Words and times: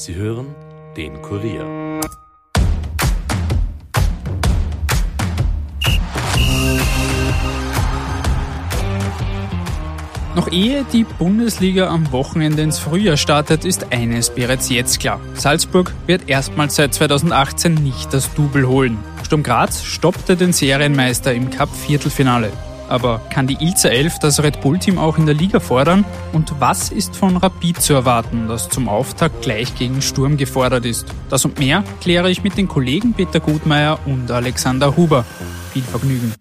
Sie 0.00 0.14
hören 0.14 0.54
den 0.96 1.20
Kurier. 1.20 2.00
Noch 10.34 10.50
ehe 10.50 10.86
die 10.90 11.04
Bundesliga 11.04 11.88
am 11.88 12.10
Wochenende 12.12 12.62
ins 12.62 12.78
Frühjahr 12.78 13.18
startet, 13.18 13.66
ist 13.66 13.92
eines 13.92 14.30
bereits 14.30 14.70
jetzt 14.70 15.00
klar. 15.00 15.20
Salzburg 15.34 15.92
wird 16.06 16.30
erstmals 16.30 16.76
seit 16.76 16.94
2018 16.94 17.74
nicht 17.74 18.14
das 18.14 18.32
Double 18.32 18.66
holen. 18.66 18.96
Sturm 19.22 19.42
Graz 19.42 19.82
stoppte 19.82 20.34
den 20.34 20.54
Serienmeister 20.54 21.34
im 21.34 21.50
Cup-Viertelfinale. 21.50 22.50
Aber 22.90 23.20
kann 23.30 23.46
die 23.46 23.56
Ilzer 23.60 23.92
11 23.92 24.18
das 24.18 24.42
Red 24.42 24.60
Bull-Team 24.62 24.98
auch 24.98 25.16
in 25.16 25.24
der 25.24 25.34
Liga 25.34 25.60
fordern? 25.60 26.04
Und 26.32 26.52
was 26.58 26.90
ist 26.90 27.14
von 27.14 27.36
Rapid 27.36 27.80
zu 27.80 27.94
erwarten, 27.94 28.48
das 28.48 28.68
zum 28.68 28.88
Auftakt 28.88 29.42
gleich 29.42 29.76
gegen 29.76 30.02
Sturm 30.02 30.36
gefordert 30.36 30.84
ist? 30.84 31.06
Das 31.28 31.44
und 31.44 31.60
mehr 31.60 31.84
kläre 32.00 32.32
ich 32.32 32.42
mit 32.42 32.56
den 32.56 32.66
Kollegen 32.66 33.12
Peter 33.12 33.38
Gutmeier 33.38 34.00
und 34.06 34.28
Alexander 34.32 34.96
Huber. 34.96 35.24
Viel 35.72 35.82
Vergnügen. 35.82 36.34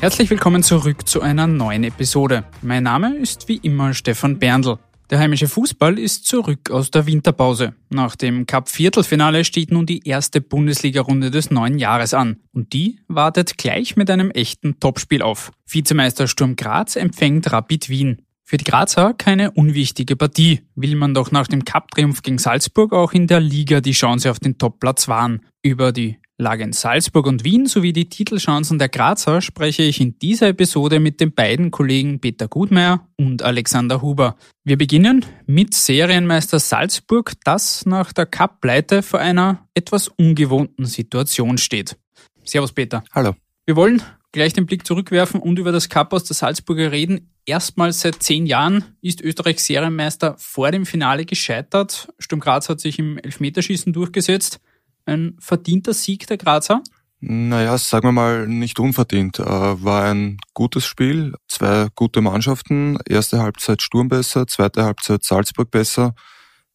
Herzlich 0.00 0.30
willkommen 0.30 0.62
zurück 0.62 1.06
zu 1.06 1.20
einer 1.20 1.46
neuen 1.46 1.84
Episode. 1.84 2.44
Mein 2.62 2.84
Name 2.84 3.14
ist 3.16 3.46
wie 3.48 3.56
immer 3.56 3.92
Stefan 3.92 4.38
Berndl. 4.38 4.78
Der 5.10 5.18
heimische 5.18 5.48
Fußball 5.48 5.98
ist 5.98 6.26
zurück 6.26 6.70
aus 6.70 6.90
der 6.90 7.06
Winterpause. 7.06 7.74
Nach 7.88 8.14
dem 8.14 8.44
Cup-Viertelfinale 8.44 9.44
steht 9.44 9.70
nun 9.70 9.86
die 9.86 10.06
erste 10.06 10.42
Bundesliga-Runde 10.42 11.30
des 11.30 11.50
neuen 11.50 11.78
Jahres 11.78 12.12
an. 12.12 12.40
Und 12.52 12.74
die 12.74 13.00
wartet 13.08 13.56
gleich 13.56 13.96
mit 13.96 14.10
einem 14.10 14.30
echten 14.30 14.80
Topspiel 14.80 15.22
auf. 15.22 15.50
Vizemeister 15.66 16.28
Sturm 16.28 16.56
Graz 16.56 16.96
empfängt 16.96 17.50
Rapid 17.50 17.88
Wien. 17.88 18.22
Für 18.44 18.58
die 18.58 18.64
Grazer 18.64 19.14
keine 19.14 19.50
unwichtige 19.50 20.16
Partie, 20.16 20.62
will 20.74 20.94
man 20.94 21.14
doch 21.14 21.30
nach 21.30 21.46
dem 21.46 21.64
Cup-Triumph 21.64 22.22
gegen 22.22 22.38
Salzburg 22.38 22.92
auch 22.92 23.12
in 23.12 23.26
der 23.26 23.40
Liga 23.40 23.80
die 23.80 23.92
Chance 23.92 24.30
auf 24.30 24.40
den 24.40 24.58
Topplatz 24.58 25.08
wahren. 25.08 25.40
Über 25.62 25.92
die 25.92 26.18
Lage 26.40 26.62
in 26.62 26.72
Salzburg 26.72 27.26
und 27.26 27.42
Wien 27.42 27.66
sowie 27.66 27.92
die 27.92 28.08
Titelchancen 28.08 28.78
der 28.78 28.88
Grazer 28.88 29.40
spreche 29.40 29.82
ich 29.82 30.00
in 30.00 30.20
dieser 30.20 30.46
Episode 30.46 31.00
mit 31.00 31.18
den 31.20 31.32
beiden 31.32 31.72
Kollegen 31.72 32.20
Peter 32.20 32.46
Gutmeier 32.46 33.08
und 33.16 33.42
Alexander 33.42 34.02
Huber. 34.02 34.36
Wir 34.62 34.78
beginnen 34.78 35.24
mit 35.46 35.74
Serienmeister 35.74 36.60
Salzburg, 36.60 37.32
das 37.42 37.86
nach 37.86 38.12
der 38.12 38.26
Cup-Pleite 38.26 39.02
vor 39.02 39.18
einer 39.18 39.66
etwas 39.74 40.06
ungewohnten 40.06 40.84
Situation 40.84 41.58
steht. 41.58 41.96
Servus 42.44 42.72
Peter. 42.72 43.02
Hallo. 43.12 43.34
Wir 43.66 43.74
wollen 43.74 44.00
gleich 44.30 44.52
den 44.52 44.66
Blick 44.66 44.86
zurückwerfen 44.86 45.40
und 45.40 45.58
über 45.58 45.72
das 45.72 45.88
Cup 45.88 46.12
aus 46.12 46.22
der 46.22 46.36
Salzburger 46.36 46.92
reden. 46.92 47.32
Erstmals 47.46 48.02
seit 48.02 48.22
zehn 48.22 48.46
Jahren 48.46 48.84
ist 49.02 49.22
Österreich 49.22 49.58
Serienmeister 49.58 50.36
vor 50.38 50.70
dem 50.70 50.86
Finale 50.86 51.24
gescheitert. 51.24 52.08
Sturm 52.20 52.38
Graz 52.38 52.68
hat 52.68 52.78
sich 52.78 53.00
im 53.00 53.18
Elfmeterschießen 53.18 53.92
durchgesetzt 53.92 54.60
ein 55.08 55.36
verdienter 55.40 55.94
Sieg 55.94 56.26
der 56.26 56.36
Grazer? 56.36 56.82
Naja, 57.20 57.76
sagen 57.78 58.08
wir 58.08 58.12
mal 58.12 58.46
nicht 58.46 58.78
unverdient. 58.78 59.40
Äh, 59.40 59.44
war 59.44 60.04
ein 60.04 60.38
gutes 60.54 60.86
Spiel, 60.86 61.34
zwei 61.48 61.88
gute 61.94 62.20
Mannschaften. 62.20 62.96
Erste 63.08 63.40
Halbzeit 63.40 63.82
Sturm 63.82 64.08
besser, 64.08 64.46
zweite 64.46 64.84
Halbzeit 64.84 65.24
Salzburg 65.24 65.70
besser. 65.70 66.14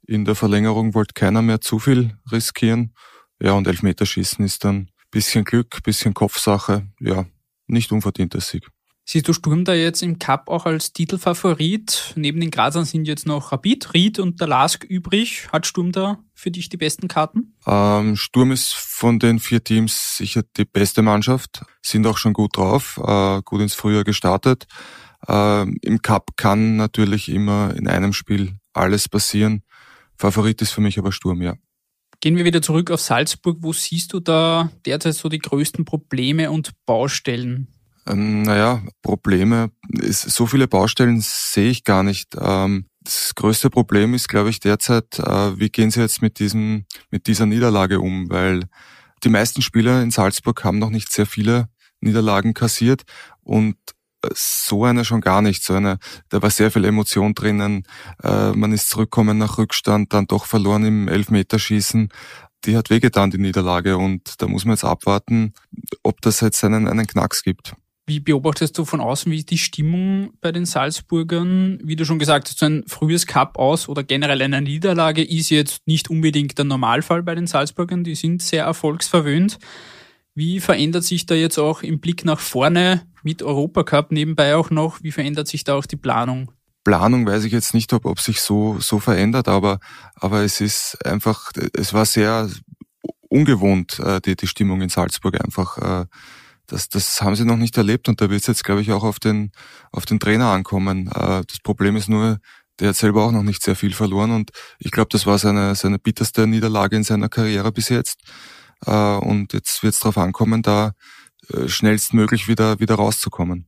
In 0.05 0.25
der 0.25 0.35
Verlängerung 0.35 0.93
wollte 0.93 1.13
keiner 1.13 1.41
mehr 1.41 1.61
zu 1.61 1.79
viel 1.79 2.17
riskieren. 2.29 2.93
Ja, 3.41 3.53
und 3.53 3.67
Elfmeterschießen 3.67 4.43
ist 4.43 4.65
dann 4.65 4.89
bisschen 5.11 5.45
Glück, 5.45 5.81
bisschen 5.83 6.13
Kopfsache. 6.13 6.87
Ja, 6.99 7.25
nicht 7.67 7.93
unverdienter 7.93 8.41
Sieg. 8.41 8.67
Siehst 9.05 9.27
du 9.27 9.33
Sturm 9.33 9.65
da 9.65 9.73
jetzt 9.73 10.01
im 10.01 10.17
Cup 10.17 10.49
auch 10.49 10.65
als 10.65 10.93
Titelfavorit? 10.93 12.13
Neben 12.15 12.39
den 12.39 12.51
Grazern 12.51 12.85
sind 12.85 13.05
jetzt 13.05 13.25
noch 13.25 13.51
Rapid, 13.51 13.93
Ried 13.93 14.19
und 14.19 14.39
der 14.39 14.47
Lask 14.47 14.83
übrig. 14.83 15.49
Hat 15.51 15.67
Sturm 15.67 15.91
da 15.91 16.19
für 16.33 16.51
dich 16.51 16.69
die 16.69 16.77
besten 16.77 17.07
Karten? 17.07 17.55
Ähm, 17.65 18.15
Sturm 18.15 18.51
ist 18.51 18.73
von 18.73 19.19
den 19.19 19.39
vier 19.39 19.63
Teams 19.63 20.17
sicher 20.17 20.43
die 20.57 20.65
beste 20.65 21.01
Mannschaft, 21.01 21.63
sind 21.81 22.05
auch 22.07 22.17
schon 22.17 22.33
gut 22.33 22.57
drauf, 22.57 22.99
äh, 23.03 23.41
gut 23.43 23.61
ins 23.61 23.75
Frühjahr 23.75 24.03
gestartet. 24.03 24.65
Äh, 25.27 25.61
Im 25.61 26.01
Cup 26.01 26.35
kann 26.37 26.75
natürlich 26.75 27.29
immer 27.29 27.73
in 27.75 27.87
einem 27.87 28.13
Spiel 28.13 28.57
alles 28.73 29.07
passieren. 29.07 29.63
Favorit 30.17 30.61
ist 30.61 30.71
für 30.71 30.81
mich 30.81 30.97
aber 30.99 31.11
Sturm, 31.11 31.41
ja. 31.41 31.55
Gehen 32.19 32.37
wir 32.37 32.45
wieder 32.45 32.61
zurück 32.61 32.89
auf 32.91 33.01
Salzburg. 33.01 33.57
Wo 33.59 33.73
siehst 33.73 34.13
du 34.13 34.19
da 34.19 34.71
derzeit 34.85 35.15
so 35.15 35.27
die 35.27 35.39
größten 35.39 35.83
Probleme 35.83 36.51
und 36.51 36.71
Baustellen? 36.85 37.67
Ähm, 38.07 38.43
naja, 38.43 38.81
Probleme, 39.01 39.71
ist, 39.89 40.21
so 40.21 40.45
viele 40.45 40.67
Baustellen 40.67 41.19
sehe 41.21 41.69
ich 41.69 41.83
gar 41.83 42.03
nicht. 42.03 42.35
Ähm, 42.39 42.85
das 43.03 43.35
größte 43.35 43.69
Problem 43.69 44.13
ist, 44.13 44.29
glaube 44.29 44.49
ich, 44.49 44.59
derzeit, 44.59 45.19
äh, 45.19 45.59
wie 45.59 45.69
gehen 45.69 45.91
Sie 45.91 46.01
jetzt 46.01 46.21
mit 46.21 46.39
diesem, 46.39 46.85
mit 47.11 47.27
dieser 47.27 47.45
Niederlage 47.45 47.99
um? 47.99 48.29
Weil 48.29 48.61
die 49.23 49.29
meisten 49.29 49.61
Spieler 49.61 50.01
in 50.01 50.11
Salzburg 50.11 50.63
haben 50.63 50.79
noch 50.79 50.89
nicht 50.89 51.11
sehr 51.11 51.25
viele 51.25 51.69
Niederlagen 52.01 52.53
kassiert 52.53 53.03
und 53.41 53.75
äh, 54.23 54.29
so 54.33 54.85
eine 54.85 55.05
schon 55.05 55.21
gar 55.21 55.41
nicht. 55.41 55.63
So 55.63 55.73
eine, 55.73 55.97
da 56.29 56.41
war 56.41 56.49
sehr 56.49 56.71
viel 56.71 56.85
Emotion 56.85 57.33
drinnen. 57.33 57.83
Äh, 58.23 58.51
man 58.51 58.71
ist 58.73 58.89
zurückgekommen 58.89 59.37
nach 59.37 59.57
Rückstand, 59.57 60.13
dann 60.13 60.27
doch 60.27 60.45
verloren 60.45 60.85
im 60.85 61.07
Elfmeterschießen. 61.07 62.09
Die 62.65 62.77
hat 62.77 62.89
wehgetan, 62.89 63.31
die 63.31 63.37
Niederlage. 63.37 63.97
Und 63.97 64.41
da 64.41 64.47
muss 64.47 64.65
man 64.65 64.75
jetzt 64.75 64.85
abwarten, 64.85 65.53
ob 66.01 66.21
das 66.21 66.39
jetzt 66.41 66.63
einen, 66.63 66.87
einen 66.87 67.07
Knacks 67.07 67.43
gibt. 67.43 67.75
Wie 68.05 68.19
beobachtest 68.19 68.77
du 68.77 68.83
von 68.83 68.99
außen, 68.99 69.31
wie 69.31 69.37
ist 69.37 69.49
die 69.49 69.57
Stimmung 69.57 70.33
bei 70.41 70.51
den 70.51 70.65
Salzburgern? 70.65 71.79
Wie 71.81 71.95
du 71.95 72.03
schon 72.03 72.19
gesagt 72.19 72.49
hast, 72.49 72.59
so 72.59 72.65
ein 72.65 72.83
frühes 72.85 73.27
Cup 73.27 73.57
aus 73.57 73.87
oder 73.87 74.03
generell 74.03 74.41
eine 74.41 74.61
Niederlage 74.61 75.23
ist 75.23 75.49
jetzt 75.49 75.87
nicht 75.87 76.09
unbedingt 76.09 76.57
der 76.57 76.65
Normalfall 76.65 77.23
bei 77.23 77.33
den 77.33 77.47
Salzburgern. 77.47 78.03
Die 78.03 78.15
sind 78.15 78.41
sehr 78.41 78.65
erfolgsverwöhnt. 78.65 79.57
Wie 80.35 80.59
verändert 80.59 81.05
sich 81.05 81.27
da 81.27 81.35
jetzt 81.35 81.57
auch 81.57 81.81
im 81.81 82.01
Blick 82.01 82.25
nach 82.25 82.39
vorne 82.39 83.07
mit 83.23 83.41
Europacup 83.41 84.11
nebenbei 84.11 84.55
auch 84.55 84.69
noch? 84.69 85.01
Wie 85.01 85.11
verändert 85.11 85.47
sich 85.47 85.63
da 85.63 85.75
auch 85.75 85.85
die 85.85 85.95
Planung? 85.95 86.51
Planung 86.83 87.25
weiß 87.25 87.45
ich 87.45 87.53
jetzt 87.53 87.73
nicht, 87.73 87.93
ob, 87.93 88.05
ob 88.05 88.19
sich 88.19 88.41
so, 88.41 88.77
so 88.79 88.99
verändert, 88.99 89.47
aber, 89.47 89.79
aber 90.15 90.41
es 90.41 90.59
ist 90.59 90.97
einfach, 91.05 91.53
es 91.73 91.93
war 91.93 92.05
sehr 92.05 92.49
ungewohnt, 93.29 93.99
äh, 93.99 94.19
die, 94.19 94.35
die 94.35 94.47
Stimmung 94.47 94.81
in 94.81 94.89
Salzburg 94.89 95.41
einfach 95.41 95.77
äh, 95.77 96.05
das, 96.67 96.89
das 96.89 97.21
haben 97.21 97.35
sie 97.35 97.45
noch 97.45 97.57
nicht 97.57 97.77
erlebt 97.77 98.07
und 98.07 98.21
da 98.21 98.29
wird 98.29 98.41
es 98.41 98.47
jetzt, 98.47 98.63
glaube 98.63 98.81
ich, 98.81 98.91
auch 98.91 99.03
auf 99.03 99.19
den, 99.19 99.51
auf 99.91 100.05
den 100.05 100.19
Trainer 100.19 100.47
ankommen. 100.47 101.07
Äh, 101.07 101.43
das 101.47 101.59
Problem 101.63 101.95
ist 101.95 102.09
nur, 102.09 102.39
der 102.79 102.89
hat 102.89 102.95
selber 102.95 103.25
auch 103.25 103.31
noch 103.31 103.43
nicht 103.43 103.63
sehr 103.63 103.75
viel 103.75 103.93
verloren 103.93 104.31
und 104.31 104.51
ich 104.79 104.91
glaube, 104.91 105.09
das 105.11 105.25
war 105.25 105.37
seine, 105.37 105.75
seine 105.75 105.99
bitterste 105.99 106.47
Niederlage 106.47 106.95
in 106.95 107.03
seiner 107.03 107.29
Karriere 107.29 107.71
bis 107.71 107.89
jetzt. 107.89 108.21
Äh, 108.85 108.91
und 108.91 109.53
jetzt 109.53 109.83
wird 109.83 109.93
es 109.93 109.99
darauf 109.99 110.17
ankommen, 110.17 110.61
da 110.61 110.93
äh, 111.49 111.67
schnellstmöglich 111.67 112.47
wieder, 112.47 112.79
wieder 112.79 112.95
rauszukommen. 112.95 113.67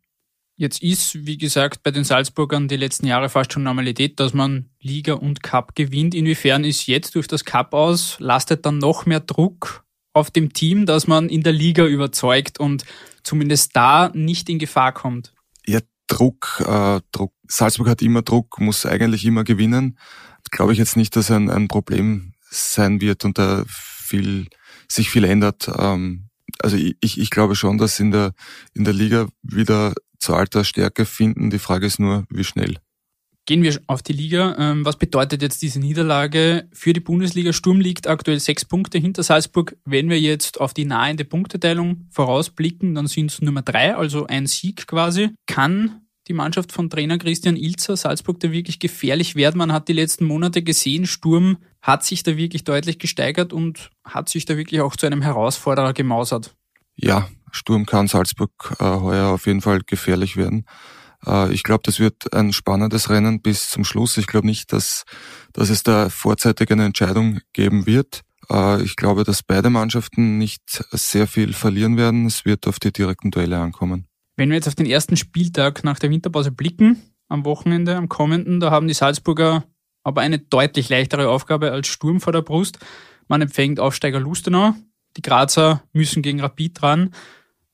Jetzt 0.58 0.82
ist, 0.82 1.26
wie 1.26 1.38
gesagt, 1.38 1.84
bei 1.84 1.92
den 1.92 2.06
Salzburgern 2.06 2.70
die 2.70 2.78
letzten 2.78 3.08
Jahre 3.08 3.28
fast 3.28 3.52
schon 3.52 3.64
Normalität, 3.64 4.22
dass 4.22 4.34
man 4.34 4.70
Liga 4.80 5.14
und 5.14 5.44
Cup 5.44 5.76
gewinnt. 5.76 6.16
Inwiefern 6.16 6.64
ist 6.64 6.88
jetzt 6.88 7.16
durch 7.16 7.28
das 7.28 7.44
Cup 7.44 7.74
aus, 7.74 8.16
lastet 8.20 8.66
dann 8.66 8.78
noch 8.78 9.06
mehr 9.06 9.20
Druck 9.20 9.85
auf 10.16 10.32
dem 10.32 10.54
Team, 10.54 10.86
dass 10.86 11.08
man 11.08 11.30
in 11.30 11.44
der 11.44 11.52
Liga 11.52 11.86
überzeugt 11.86 12.60
und 12.60 12.86
zumindest 13.24 13.76
da 13.76 14.10
nicht 14.14 14.50
in 14.50 14.60
Gefahr 14.60 14.94
kommt? 14.94 15.34
Ja, 15.66 15.82
Druck, 16.08 16.64
äh, 16.66 17.02
Druck. 17.12 17.34
Salzburg 17.48 17.90
hat 17.90 18.02
immer 18.02 18.22
Druck, 18.22 18.60
muss 18.60 18.86
eigentlich 18.86 19.26
immer 19.26 19.44
gewinnen. 19.44 20.00
Glaube 20.52 20.72
ich 20.72 20.80
jetzt 20.80 20.96
nicht, 20.96 21.16
dass 21.16 21.32
ein, 21.32 21.50
ein 21.50 21.68
Problem 21.68 22.34
sein 22.50 23.02
wird 23.02 23.26
und 23.26 23.38
da 23.38 23.66
viel, 23.68 24.48
sich 24.88 25.10
viel 25.10 25.26
ändert. 25.26 25.70
Ähm, 25.78 26.30
also 26.60 26.78
ich, 26.78 27.20
ich 27.20 27.30
glaube 27.30 27.56
schon, 27.56 27.78
dass 27.78 28.00
in 28.00 28.12
der, 28.12 28.34
in 28.74 28.86
der 28.86 28.94
Liga 28.94 29.28
wieder 29.42 29.94
zur 30.20 30.38
alter 30.38 30.64
Stärke 30.64 31.06
finden. 31.06 31.50
Die 31.50 31.60
Frage 31.60 31.86
ist 31.88 32.00
nur, 32.00 32.26
wie 32.30 32.46
schnell. 32.46 32.78
Gehen 33.48 33.62
wir 33.62 33.80
auf 33.86 34.02
die 34.02 34.14
Liga. 34.14 34.56
Ähm, 34.58 34.86
was 34.86 34.98
bedeutet 34.98 35.44
jetzt 35.44 35.62
diese 35.62 35.80
Niederlage 35.80 36.68
für 36.74 36.94
die 36.94 37.00
Bundesliga? 37.00 37.54
Sturm 37.54 37.80
liegt 37.80 38.08
aktuell 38.08 38.40
sechs 38.40 38.66
Punkte 38.66 38.98
hinter 38.98 39.22
Salzburg. 39.22 39.78
Wenn 39.86 40.10
wir 40.10 40.20
jetzt 40.20 40.60
auf 40.60 40.74
die 40.74 40.86
nahende 40.86 41.26
Punkteteilung 41.26 42.08
vorausblicken, 42.10 42.96
dann 42.96 43.06
sind 43.06 43.32
es 43.32 43.42
Nummer 43.42 43.62
drei, 43.62 43.96
also 43.96 44.26
ein 44.26 44.48
Sieg 44.48 44.88
quasi. 44.88 45.30
Kann 45.46 46.02
die 46.28 46.34
Mannschaft 46.34 46.72
von 46.72 46.90
Trainer 46.90 47.20
Christian 47.20 47.56
Ilzer 47.56 47.96
Salzburg 47.96 48.40
da 48.40 48.52
wirklich 48.52 48.80
gefährlich 48.80 49.36
werden? 49.36 49.60
Man 49.60 49.72
hat 49.72 49.90
die 49.90 49.94
letzten 49.94 50.26
Monate 50.26 50.64
gesehen, 50.64 51.06
Sturm 51.06 51.58
hat 51.84 52.04
sich 52.04 52.24
da 52.24 52.38
wirklich 52.38 52.64
deutlich 52.64 52.98
gesteigert 52.98 53.54
und 53.54 53.92
hat 54.04 54.28
sich 54.28 54.46
da 54.46 54.58
wirklich 54.58 54.82
auch 54.82 54.96
zu 54.96 55.06
einem 55.06 55.22
Herausforderer 55.22 55.94
gemausert. 55.94 56.56
Ja, 56.96 57.30
Sturm 57.52 57.86
kann 57.86 58.08
Salzburg 58.08 58.76
äh, 58.80 58.86
heuer 58.86 59.28
auf 59.28 59.46
jeden 59.46 59.62
Fall 59.62 59.82
gefährlich 59.86 60.36
werden. 60.36 60.66
Äh, 61.26 61.54
ich 61.54 61.64
glaube, 61.64 61.84
das 61.84 62.00
wird 62.00 62.34
ein 62.34 62.54
spannendes 62.54 63.10
Rennen 63.10 63.42
bis 63.42 63.70
zum 63.70 63.84
Schluss. 63.84 64.18
Ich 64.18 64.28
glaube 64.28 64.48
nicht, 64.48 64.72
dass, 64.74 65.04
dass 65.54 65.70
es 65.70 65.84
da 65.84 66.10
vorzeitig 66.10 66.72
eine 66.72 66.86
Entscheidung 66.86 67.40
geben 67.54 67.86
wird. 67.86 68.22
Äh, 68.50 68.82
ich 68.84 68.96
glaube, 68.96 69.24
dass 69.24 69.44
beide 69.44 69.70
Mannschaften 69.70 70.38
nicht 70.38 70.86
sehr 70.92 71.28
viel 71.28 71.54
verlieren 71.54 71.98
werden. 71.98 72.26
Es 72.26 72.46
wird 72.46 72.68
auf 72.68 72.80
die 72.80 72.92
direkten 72.92 73.32
Duelle 73.32 73.60
ankommen. 73.60 74.08
Wenn 74.38 74.50
wir 74.50 74.56
jetzt 74.56 74.68
auf 74.68 74.76
den 74.76 74.86
ersten 74.86 75.18
Spieltag 75.18 75.84
nach 75.84 76.00
der 76.00 76.10
Winterpause 76.10 76.52
blicken, 76.52 77.02
am 77.30 77.46
Wochenende, 77.46 77.96
am 77.96 78.10
kommenden, 78.10 78.60
da 78.60 78.72
haben 78.72 78.88
die 78.88 78.94
Salzburger 78.94 79.64
aber 80.04 80.22
eine 80.22 80.38
deutlich 80.38 80.90
leichtere 80.90 81.30
Aufgabe 81.30 81.72
als 81.72 81.88
Sturm 81.88 82.22
vor 82.22 82.32
der 82.32 82.44
Brust. 82.44 82.78
Man 83.28 83.42
empfängt 83.42 83.80
Aufsteiger 83.80 84.20
Lustenau. 84.20 84.76
Die 85.18 85.22
Grazer 85.22 85.84
müssen 85.94 86.22
gegen 86.22 86.42
Rapid 86.42 86.82
dran. 86.82 87.14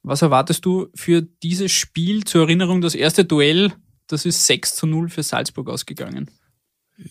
Was 0.04 0.22
erwartest 0.22 0.66
du 0.66 0.88
für 0.96 1.22
dieses 1.22 1.72
Spiel? 1.72 2.24
Zur 2.24 2.44
Erinnerung, 2.44 2.82
das 2.82 2.96
erste 2.96 3.26
Duell, 3.26 3.74
das 4.08 4.26
ist 4.26 4.46
6 4.46 4.76
zu 4.76 4.88
0 4.88 5.10
für 5.10 5.24
Salzburg 5.24 5.70
ausgegangen. 5.70 6.30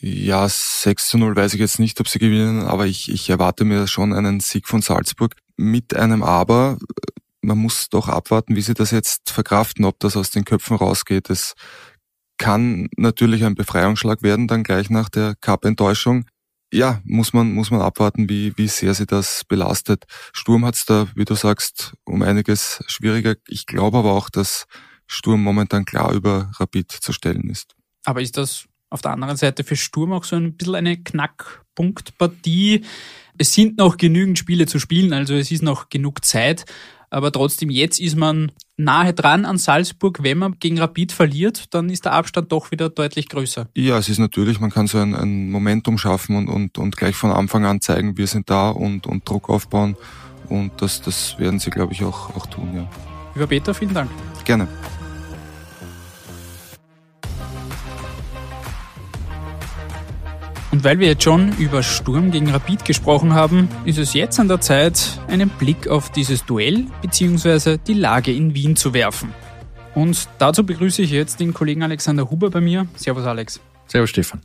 Ja, 0.00 0.48
6 0.48 1.08
zu 1.08 1.18
0 1.18 1.34
weiß 1.34 1.54
ich 1.54 1.60
jetzt 1.60 1.78
nicht, 1.78 2.00
ob 2.00 2.08
sie 2.08 2.18
gewinnen, 2.18 2.62
aber 2.62 2.86
ich, 2.86 3.10
ich 3.10 3.28
erwarte 3.30 3.64
mir 3.64 3.86
schon 3.86 4.12
einen 4.12 4.40
Sieg 4.40 4.68
von 4.68 4.82
Salzburg 4.82 5.34
mit 5.56 5.94
einem 5.94 6.22
Aber. 6.22 6.78
Man 7.42 7.58
muss 7.58 7.88
doch 7.88 8.08
abwarten, 8.08 8.54
wie 8.54 8.60
sie 8.60 8.74
das 8.74 8.90
jetzt 8.90 9.30
verkraften, 9.30 9.84
ob 9.84 9.98
das 9.98 10.16
aus 10.16 10.30
den 10.30 10.44
Köpfen 10.44 10.76
rausgeht. 10.76 11.30
Es 11.30 11.54
kann 12.38 12.88
natürlich 12.96 13.44
ein 13.44 13.54
Befreiungsschlag 13.54 14.22
werden, 14.22 14.46
dann 14.46 14.62
gleich 14.62 14.90
nach 14.90 15.08
der 15.08 15.34
Cup-Enttäuschung. 15.40 16.26
Ja, 16.72 17.00
muss 17.04 17.32
man, 17.32 17.52
muss 17.52 17.70
man 17.70 17.80
abwarten, 17.80 18.28
wie, 18.28 18.56
wie 18.56 18.68
sehr 18.68 18.94
sie 18.94 19.06
das 19.06 19.44
belastet. 19.44 20.04
Sturm 20.32 20.64
hat's 20.64 20.86
da, 20.86 21.08
wie 21.16 21.24
du 21.24 21.34
sagst, 21.34 21.94
um 22.04 22.22
einiges 22.22 22.84
schwieriger. 22.86 23.34
Ich 23.48 23.66
glaube 23.66 23.98
aber 23.98 24.12
auch, 24.12 24.30
dass 24.30 24.66
Sturm 25.06 25.42
momentan 25.42 25.84
klar 25.84 26.12
über 26.12 26.50
Rapid 26.54 26.92
zu 26.92 27.12
stellen 27.12 27.50
ist. 27.50 27.74
Aber 28.04 28.22
ist 28.22 28.36
das 28.36 28.66
auf 28.88 29.02
der 29.02 29.12
anderen 29.12 29.36
Seite 29.36 29.64
für 29.64 29.76
Sturm 29.76 30.12
auch 30.12 30.24
so 30.24 30.36
ein 30.36 30.56
bisschen 30.56 30.74
eine 30.74 31.02
Knackpunktpartie. 31.02 32.84
Es 33.38 33.52
sind 33.52 33.78
noch 33.78 33.96
genügend 33.96 34.38
Spiele 34.38 34.66
zu 34.66 34.78
spielen, 34.78 35.12
also 35.12 35.34
es 35.34 35.50
ist 35.50 35.62
noch 35.62 35.88
genug 35.88 36.24
Zeit. 36.24 36.64
Aber 37.10 37.32
trotzdem, 37.32 37.70
jetzt 37.70 38.00
ist 38.00 38.16
man 38.16 38.52
nahe 38.76 39.12
dran 39.12 39.44
an 39.44 39.58
Salzburg. 39.58 40.22
Wenn 40.22 40.38
man 40.38 40.58
gegen 40.58 40.78
Rapid 40.78 41.12
verliert, 41.12 41.74
dann 41.74 41.90
ist 41.90 42.04
der 42.04 42.12
Abstand 42.12 42.52
doch 42.52 42.70
wieder 42.70 42.88
deutlich 42.88 43.28
größer. 43.28 43.68
Ja, 43.76 43.98
es 43.98 44.08
ist 44.08 44.18
natürlich, 44.18 44.60
man 44.60 44.70
kann 44.70 44.86
so 44.86 44.98
ein, 44.98 45.14
ein 45.14 45.50
Momentum 45.50 45.98
schaffen 45.98 46.36
und, 46.36 46.48
und, 46.48 46.78
und 46.78 46.96
gleich 46.96 47.16
von 47.16 47.32
Anfang 47.32 47.64
an 47.64 47.80
zeigen, 47.80 48.16
wir 48.16 48.26
sind 48.26 48.48
da 48.48 48.70
und, 48.70 49.06
und 49.06 49.28
Druck 49.28 49.50
aufbauen. 49.50 49.96
Und 50.48 50.72
das, 50.78 51.02
das 51.02 51.38
werden 51.38 51.58
sie, 51.58 51.70
glaube 51.70 51.92
ich, 51.92 52.02
auch, 52.04 52.34
auch 52.36 52.46
tun, 52.46 52.70
ja. 52.74 52.88
Lieber 53.34 53.46
Peter, 53.46 53.74
vielen 53.74 53.94
Dank. 53.94 54.10
Gerne. 54.44 54.66
Und 60.72 60.84
weil 60.84 61.00
wir 61.00 61.08
jetzt 61.08 61.24
schon 61.24 61.52
über 61.58 61.82
Sturm 61.82 62.30
gegen 62.30 62.48
Rapid 62.50 62.84
gesprochen 62.84 63.34
haben, 63.34 63.68
ist 63.84 63.98
es 63.98 64.14
jetzt 64.14 64.38
an 64.38 64.46
der 64.46 64.60
Zeit, 64.60 65.18
einen 65.26 65.48
Blick 65.48 65.88
auf 65.88 66.12
dieses 66.12 66.44
Duell 66.44 66.86
bzw. 67.02 67.78
die 67.84 67.94
Lage 67.94 68.32
in 68.32 68.54
Wien 68.54 68.76
zu 68.76 68.94
werfen. 68.94 69.34
Und 69.96 70.28
dazu 70.38 70.64
begrüße 70.64 71.02
ich 71.02 71.10
jetzt 71.10 71.40
den 71.40 71.52
Kollegen 71.52 71.82
Alexander 71.82 72.30
Huber 72.30 72.50
bei 72.50 72.60
mir. 72.60 72.86
Servus 72.94 73.24
Alex. 73.24 73.60
Servus 73.88 74.10
Stefan. 74.10 74.42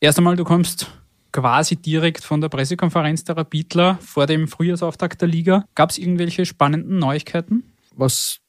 Erst 0.00 0.18
einmal, 0.18 0.34
du 0.34 0.42
kommst 0.42 0.90
quasi 1.30 1.76
direkt 1.76 2.24
von 2.24 2.40
der 2.40 2.48
Pressekonferenz 2.48 3.22
der 3.22 3.36
Rapidler 3.36 3.96
vor 4.04 4.26
dem 4.26 4.48
Frühjahrsauftakt 4.48 5.20
der 5.20 5.28
Liga. 5.28 5.64
Gab 5.76 5.90
es 5.90 5.98
irgendwelche 5.98 6.46
spannenden 6.46 6.98
Neuigkeiten? 6.98 7.62
Was 7.94 8.40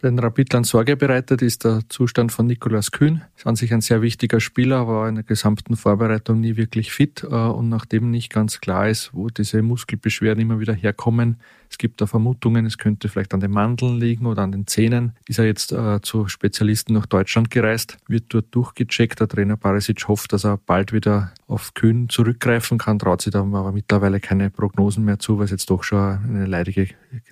bei 0.00 0.08
den 0.10 0.18
Rapidlern 0.18 0.64
Sorge 0.64 0.96
bereitet, 0.96 1.42
ist 1.42 1.64
der 1.64 1.80
Zustand 1.88 2.30
von 2.30 2.46
Nikolaus 2.46 2.92
Kühn. 2.92 3.22
Ist 3.36 3.46
an 3.46 3.56
sich 3.56 3.72
ein 3.72 3.80
sehr 3.80 4.02
wichtiger 4.02 4.40
Spieler, 4.40 4.86
war 4.86 5.08
in 5.08 5.16
der 5.16 5.24
gesamten 5.24 5.76
Vorbereitung 5.76 6.40
nie 6.40 6.56
wirklich 6.56 6.92
fit. 6.92 7.24
Äh, 7.24 7.34
und 7.34 7.68
nachdem 7.68 8.10
nicht 8.10 8.32
ganz 8.32 8.60
klar 8.60 8.88
ist, 8.88 9.10
wo 9.12 9.28
diese 9.28 9.62
Muskelbeschwerden 9.62 10.40
immer 10.40 10.60
wieder 10.60 10.74
herkommen, 10.74 11.38
es 11.70 11.76
gibt 11.76 12.00
da 12.00 12.06
Vermutungen, 12.06 12.64
es 12.64 12.78
könnte 12.78 13.08
vielleicht 13.08 13.34
an 13.34 13.40
den 13.40 13.50
Mandeln 13.50 13.98
liegen 13.98 14.26
oder 14.26 14.42
an 14.42 14.52
den 14.52 14.66
Zähnen. 14.66 15.12
Ist 15.26 15.38
er 15.38 15.44
jetzt 15.44 15.72
äh, 15.72 16.00
zu 16.00 16.26
Spezialisten 16.28 16.94
nach 16.94 17.06
Deutschland 17.06 17.50
gereist, 17.50 17.98
wird 18.08 18.24
dort 18.28 18.46
durchgecheckt. 18.52 19.20
Der 19.20 19.28
Trainer 19.28 19.56
Barisic 19.56 20.08
hofft, 20.08 20.32
dass 20.32 20.44
er 20.44 20.56
bald 20.56 20.92
wieder 20.92 21.32
auf 21.46 21.74
Kühn 21.74 22.08
zurückgreifen 22.08 22.78
kann, 22.78 22.98
traut 22.98 23.22
sich 23.22 23.32
da 23.32 23.40
aber 23.40 23.72
mittlerweile 23.72 24.20
keine 24.20 24.50
Prognosen 24.50 25.04
mehr 25.04 25.18
zu, 25.18 25.38
weil 25.38 25.44
es 25.44 25.50
jetzt 25.50 25.68
doch 25.70 25.82
schon 25.82 25.98
eine 25.98 26.46
leidige 26.46 26.88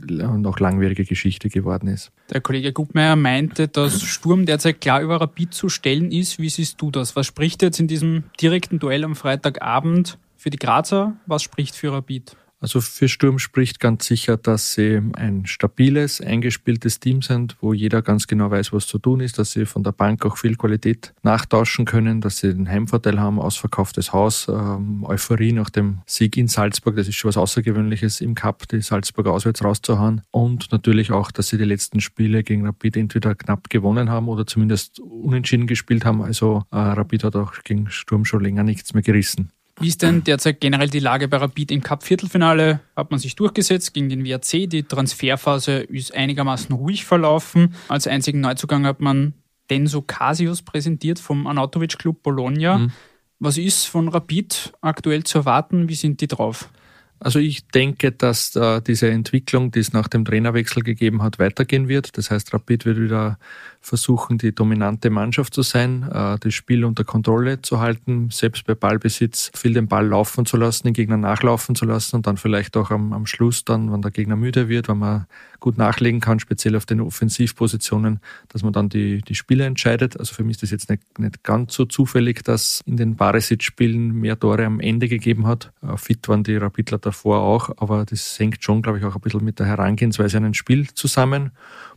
und 0.08 0.47
auch 0.47 0.58
langwierige 0.58 1.05
Geschichte 1.05 1.49
geworden 1.49 1.88
ist. 1.88 1.95
Der 2.31 2.40
Kollege 2.40 2.72
Gubmeier 2.72 3.16
meinte, 3.16 3.69
dass 3.69 4.02
Sturm 4.02 4.46
derzeit 4.46 4.81
klar 4.81 5.00
über 5.00 5.20
Rapid 5.20 5.54
zu 5.54 5.69
stellen 5.69 6.10
ist. 6.10 6.38
Wie 6.38 6.48
siehst 6.48 6.81
du 6.81 6.90
das? 6.90 7.16
Was 7.16 7.26
spricht 7.26 7.62
jetzt 7.62 7.78
in 7.78 7.88
diesem 7.88 8.25
direkten 8.40 8.78
Duell 8.78 9.04
am 9.04 9.14
Freitagabend 9.14 10.19
für 10.37 10.50
die 10.50 10.58
Grazer? 10.58 11.16
Was 11.26 11.43
spricht 11.43 11.75
für 11.75 11.93
Rapid? 11.93 12.37
Also 12.58 12.81
für 12.81 13.06
Sturm 13.08 13.38
spricht 13.38 13.81
ganz 13.81 14.06
sicher, 14.06 14.38
dass 14.38 14.73
sie 14.73 15.03
ein 15.14 15.44
stabiles, 15.44 16.23
eingespieltes 16.23 17.00
Team 17.00 17.20
sind, 17.20 17.56
wo 17.61 17.75
jeder 17.75 18.00
ganz 18.00 18.26
genau 18.26 18.50
weiß, 18.50 18.73
was 18.73 18.87
zu 18.87 18.99
tun 18.99 19.20
ist, 19.20 19.38
dass 19.38 19.53
sie 19.53 19.67
von 19.67 19.82
der 19.82 19.93
Bank 19.93 20.25
auch 20.25 20.38
viel 20.38 20.56
Qualität 20.56 21.12
nachtauschen 21.23 21.85
können, 21.85 22.23
dass 22.23 22.38
sie 22.38 22.55
den 22.55 22.69
Heimvorteil 22.69 23.20
haben, 23.20 23.38
ausverkauftes 23.38 24.14
Haus, 24.14 24.49
ähm, 24.49 25.05
Euphorie 25.05 25.53
nach 25.53 25.69
dem 25.69 25.99
Sieg 26.06 26.38
in 26.38 26.49
Salzburg, 26.49 26.97
das 26.97 27.08
ist 27.08 27.17
schon 27.17 27.29
was 27.29 27.37
Außergewöhnliches 27.37 28.23
im 28.23 28.35
Cup, 28.35 28.67
die 28.69 28.81
Salzburg 28.81 29.26
auswärts 29.26 29.62
rauszuhauen 29.62 30.23
und 30.31 30.73
natürlich 30.73 31.12
auch, 31.12 31.31
dass 31.31 31.49
sie 31.49 31.58
die 31.58 31.64
letzten 31.64 32.00
Spiele 32.00 32.43
gegen 32.43 32.64
Rapid 32.64 32.97
entweder 32.97 33.35
knapp 33.35 33.69
gewonnen 33.69 34.08
haben 34.08 34.29
oder 34.29 34.47
zumindest 34.47 34.99
unentschieden 35.00 35.67
gespielt 35.67 36.06
haben. 36.06 36.23
Also 36.23 36.64
äh, 36.73 36.76
Rapid 36.79 37.25
hat 37.25 37.37
auch 37.37 37.53
gegen 37.64 37.91
Sturm 37.91 38.25
schon 38.25 38.43
länger 38.43 38.62
nichts 38.62 38.94
mehr 38.94 39.03
gerissen. 39.03 39.50
Wie 39.78 39.88
ist 39.88 40.00
denn 40.02 40.25
derzeit 40.25 40.61
generell 40.61 40.88
die 40.88 41.00
Lage 41.00 41.28
bei 41.28 41.37
Rapid 41.37 41.70
im 41.70 41.82
Cup-Viertelfinale? 41.82 42.81
Hat 42.96 43.11
man 43.11 43.20
sich 43.20 43.37
durchgesetzt 43.37 43.93
gegen 43.93 44.08
den 44.08 44.25
WRC? 44.25 44.69
Die 44.69 44.84
Transferphase 44.84 45.81
ist 45.81 46.14
einigermaßen 46.14 46.75
ruhig 46.75 47.05
verlaufen. 47.05 47.75
Als 47.88 48.06
einzigen 48.06 48.40
Neuzugang 48.40 48.87
hat 48.87 49.00
man 49.00 49.34
Denso 49.69 50.00
Casius 50.00 50.62
präsentiert 50.62 51.19
vom 51.19 51.46
Anatovic 51.46 51.99
Club 51.99 52.23
Bologna. 52.23 52.78
Mhm. 52.78 52.93
Was 53.38 53.58
ist 53.58 53.84
von 53.87 54.08
Rapid 54.08 54.73
aktuell 54.81 55.25
zu 55.25 55.38
erwarten? 55.38 55.90
Wie 55.90 55.94
sind 55.94 56.22
die 56.22 56.29
drauf? 56.29 56.70
Also 57.18 57.38
ich 57.38 57.66
denke, 57.68 58.12
dass 58.12 58.54
äh, 58.56 58.82
diese 58.82 59.08
Entwicklung, 59.08 59.70
die 59.70 59.78
es 59.78 59.94
nach 59.94 60.06
dem 60.06 60.26
Trainerwechsel 60.26 60.82
gegeben 60.82 61.22
hat, 61.22 61.38
weitergehen 61.38 61.88
wird. 61.88 62.18
Das 62.18 62.30
heißt, 62.30 62.52
Rapid 62.52 62.84
wird 62.84 63.00
wieder 63.00 63.38
versuchen, 63.80 64.36
die 64.36 64.54
dominante 64.54 65.08
Mannschaft 65.08 65.54
zu 65.54 65.62
sein, 65.62 66.02
äh, 66.12 66.38
das 66.38 66.52
Spiel 66.52 66.84
unter 66.84 67.04
Kontrolle 67.04 67.62
zu 67.62 67.80
halten, 67.80 68.28
selbst 68.30 68.66
bei 68.66 68.74
Ballbesitz 68.74 69.50
viel 69.54 69.72
den 69.72 69.88
Ball 69.88 70.06
laufen 70.06 70.44
zu 70.44 70.58
lassen, 70.58 70.88
den 70.88 70.92
Gegner 70.92 71.16
nachlaufen 71.16 71.74
zu 71.74 71.86
lassen 71.86 72.16
und 72.16 72.26
dann 72.26 72.36
vielleicht 72.36 72.76
auch 72.76 72.90
am, 72.90 73.14
am 73.14 73.26
Schluss 73.26 73.64
dann, 73.64 73.90
wenn 73.92 74.02
der 74.02 74.10
Gegner 74.10 74.36
müde 74.36 74.69
wird, 74.69 74.88
wenn 74.88 74.98
man 74.98 75.26
gut 75.61 75.79
nachlegen 75.79 76.20
kann, 76.20 76.41
speziell 76.41 76.76
auf 76.76 76.87
den 76.87 77.00
Offensivpositionen, 77.00 78.20
dass 78.48 78.63
man 78.63 78.72
dann 78.72 78.89
die, 78.89 79.22
die 79.22 79.34
Spiele 79.34 79.65
entscheidet. 79.65 80.19
Also 80.19 80.34
für 80.34 80.44
mich 80.44 80.56
ist 80.56 80.63
das 80.63 80.70
jetzt 80.70 80.91
nicht, 80.91 81.19
nicht 81.19 81.43
ganz 81.43 81.75
so 81.75 81.84
zufällig, 81.84 82.43
dass 82.44 82.81
in 82.86 82.96
den 82.96 83.17
Barisic-Spielen 83.17 84.13
mehr 84.13 84.39
Tore 84.39 84.65
am 84.65 84.81
Ende 84.81 85.08
gegeben 85.08 85.46
hat. 85.46 85.72
Äh, 85.82 85.96
fit 85.96 86.29
waren 86.29 86.44
die 86.44 86.56
Rapidler 86.56 86.98
davor 86.98 87.41
auch, 87.41 87.70
aber 87.77 88.05
das 88.05 88.39
hängt 88.39 88.63
schon, 88.63 88.82
glaube 88.82 88.98
ich, 88.98 89.05
auch 89.05 89.15
ein 89.15 89.20
bisschen 89.20 89.44
mit 89.44 89.58
der 89.58 89.67
Herangehensweise 89.67 90.36
an 90.39 90.44
ein 90.44 90.55
Spiel 90.55 90.89
zusammen. 90.94 91.53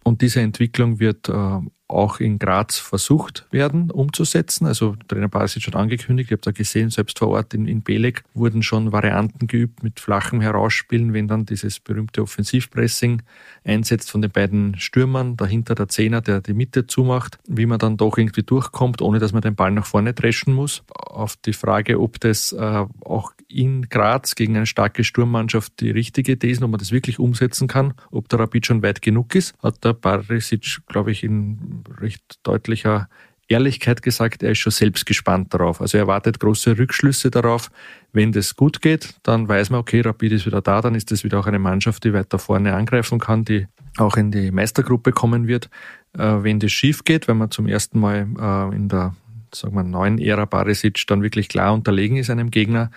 Und 0.10 0.24
diese 0.24 0.42
Entwicklung 0.42 1.00
wird 1.00 1.30
äh, 1.30 1.60
auch 1.89 2.20
in 2.20 2.38
Graz 2.38 2.78
versucht 2.78 3.48
werden 3.51 3.89
umzusetzen. 3.89 4.68
Also 4.68 4.96
Trainer 5.08 5.28
Basic 5.28 5.66
hat 5.68 5.75
angekündigt, 5.75 6.30
ich 6.30 6.32
habe 6.32 6.42
da 6.42 6.51
gesehen, 6.51 6.92
selbst 6.92 7.18
vor 7.18 7.30
Ort 7.30 7.54
in, 7.56 7.68
in 7.68 7.82
Belek 7.82 8.24
wurden 8.36 8.62
schon 8.62 8.92
Varianten 8.92 9.48
geübt 9.48 9.82
mit 9.84 10.00
flachem 10.00 10.39
Herausspielen, 10.39 11.13
wenn 11.13 11.28
dann 11.28 11.46
dieses 11.46 11.80
berühmte 11.80 12.22
Offensivpressing 12.22 13.24
einsetzt 13.63 14.12
von 14.12 14.22
den 14.22 14.30
beiden 14.30 14.80
Stürmern, 14.80 15.36
dahinter 15.36 15.74
der 15.74 15.88
Zehner, 15.88 16.22
der 16.22 16.42
die 16.42 16.54
Mitte 16.54 16.86
zumacht, 16.86 17.39
wie 17.48 17.66
man 17.66 17.80
dann 17.80 17.98
doch 17.98 18.18
irgendwie 18.18 18.44
durchkommt, 18.44 19.01
ohne 19.01 19.18
dass 19.18 19.34
man 19.34 19.42
den 19.42 19.56
Ball 19.56 19.72
nach 19.72 19.88
vorne 19.88 20.13
dreschen 20.13 20.54
muss. 20.54 20.84
Auf 20.96 21.38
die 21.38 21.54
Frage, 21.54 22.00
ob 22.00 22.20
das 22.20 22.51
äh, 22.51 22.86
auch 23.01 23.34
in 23.48 23.89
Graz 23.89 24.36
gegen 24.36 24.56
eine 24.56 24.68
starke 24.68 25.04
Sturmmannschaft 25.04 25.80
die 25.80 25.89
richtige 25.89 26.34
Idee 26.34 26.51
ist, 26.51 26.62
ob 26.62 26.70
man 26.70 26.80
das 26.80 26.92
wirklich 26.92 27.18
umsetzen 27.18 27.68
kann, 27.68 27.96
ob 28.12 28.30
der 28.30 28.39
Rapid 28.39 28.68
schon 28.68 28.84
weit 28.84 29.01
genug 29.01 29.34
ist, 29.34 29.56
hat 29.63 29.84
der 29.84 29.94
Barisic, 30.01 30.79
glaube 30.88 31.12
ich, 31.12 31.24
in 31.24 31.84
recht 32.00 32.39
deutlicher 32.44 33.10
Ehrlichkeit 33.50 34.03
gesagt, 34.03 34.44
er 34.44 34.51
ist 34.51 34.60
schon 34.60 34.72
selbst 34.72 35.06
gespannt 35.06 35.53
darauf. 35.53 35.82
Also 35.82 35.98
er 35.98 36.01
erwartet 36.03 36.39
große 36.39 36.77
Rückschlüsse 36.77 37.32
darauf. 37.32 37.72
Wenn 38.13 38.32
das 38.32 38.56
gut 38.56 38.82
geht, 38.82 39.15
dann 39.24 39.48
weiß 39.48 39.72
man, 39.72 39.79
okay, 39.79 40.01
Rapid 40.01 40.34
ist 40.34 40.46
wieder 40.46 40.62
da, 40.62 40.82
dann 40.82 40.94
ist 40.94 41.12
das 41.12 41.24
wieder 41.24 41.39
auch 41.39 41.48
eine 41.48 41.60
Mannschaft, 41.60 42.03
die 42.03 42.13
weiter 42.13 42.38
vorne 42.38 42.75
angreifen 42.75 43.20
kann, 43.20 43.46
die 43.46 43.68
auch 43.98 44.18
in 44.18 44.32
die 44.32 44.51
Meistergruppe 44.51 45.12
kommen 45.12 45.48
wird. 45.48 45.70
Äh, 46.13 46.44
wenn 46.44 46.60
das 46.60 46.72
schief 46.72 47.03
geht, 47.03 47.27
wenn 47.27 47.38
man 47.38 47.50
zum 47.50 47.68
ersten 47.68 48.00
Mal 48.00 48.27
äh, 48.39 48.75
in 48.75 48.88
der 48.88 49.15
sagen 49.53 49.74
wir, 49.74 49.84
neuen 49.84 50.20
Ära 50.20 50.46
Barisic 50.46 51.06
dann 51.08 51.24
wirklich 51.24 51.50
klar 51.50 51.74
unterlegen 51.74 52.18
ist 52.18 52.29
einem 52.29 52.51
Gegner, 52.51 52.91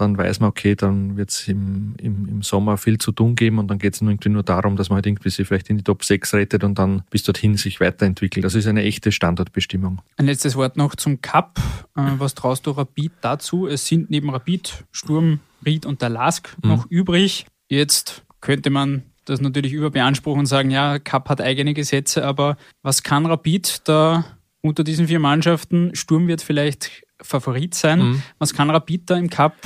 dann 0.00 0.16
weiß 0.16 0.40
man, 0.40 0.48
okay, 0.48 0.76
dann 0.76 1.16
wird 1.16 1.30
es 1.30 1.48
im, 1.48 1.94
im, 1.98 2.28
im 2.28 2.42
Sommer 2.42 2.76
viel 2.76 2.98
zu 2.98 3.10
tun 3.10 3.34
geben 3.34 3.58
und 3.58 3.68
dann 3.68 3.78
geht 3.78 3.94
es 3.94 4.00
irgendwie 4.00 4.28
nur 4.28 4.44
darum, 4.44 4.76
dass 4.76 4.90
man 4.90 4.96
halt 4.96 5.06
irgendwie 5.06 5.30
sich 5.30 5.46
vielleicht 5.46 5.70
in 5.70 5.76
die 5.76 5.82
Top 5.82 6.04
6 6.04 6.34
rettet 6.34 6.62
und 6.62 6.78
dann 6.78 7.02
bis 7.10 7.24
dorthin 7.24 7.56
sich 7.56 7.80
weiterentwickelt. 7.80 8.44
Das 8.44 8.54
ist 8.54 8.66
eine 8.66 8.84
echte 8.84 9.10
Standortbestimmung. 9.10 10.00
Ein 10.16 10.26
letztes 10.26 10.54
Wort 10.54 10.76
noch 10.76 10.94
zum 10.94 11.20
Cup. 11.20 11.58
Äh, 11.96 12.02
was 12.18 12.34
traust 12.34 12.66
du 12.66 12.70
Rapid 12.70 13.12
dazu? 13.22 13.66
Es 13.66 13.86
sind 13.86 14.08
neben 14.08 14.30
Rapid 14.30 14.84
Sturm, 14.92 15.40
Ried 15.66 15.84
und 15.84 16.00
der 16.00 16.10
Lask 16.10 16.54
mhm. 16.62 16.70
noch 16.70 16.86
übrig. 16.88 17.46
Jetzt 17.68 18.22
könnte 18.40 18.70
man 18.70 19.02
das 19.24 19.40
natürlich 19.40 19.72
überbeanspruchen 19.72 20.40
und 20.40 20.46
sagen, 20.46 20.70
ja, 20.70 20.98
Cup 21.00 21.28
hat 21.28 21.40
eigene 21.40 21.74
Gesetze, 21.74 22.24
aber 22.24 22.56
was 22.82 23.02
kann 23.02 23.26
Rapid 23.26 23.88
da 23.88 24.24
unter 24.62 24.84
diesen 24.84 25.08
vier 25.08 25.18
Mannschaften? 25.18 25.94
Sturm 25.94 26.28
wird 26.28 26.40
vielleicht 26.40 27.02
Favorit 27.20 27.74
sein. 27.74 28.00
Mhm. 28.00 28.22
Was 28.38 28.54
kann 28.54 28.70
Rapid 28.70 29.10
da 29.10 29.16
im 29.16 29.28
Cup 29.28 29.56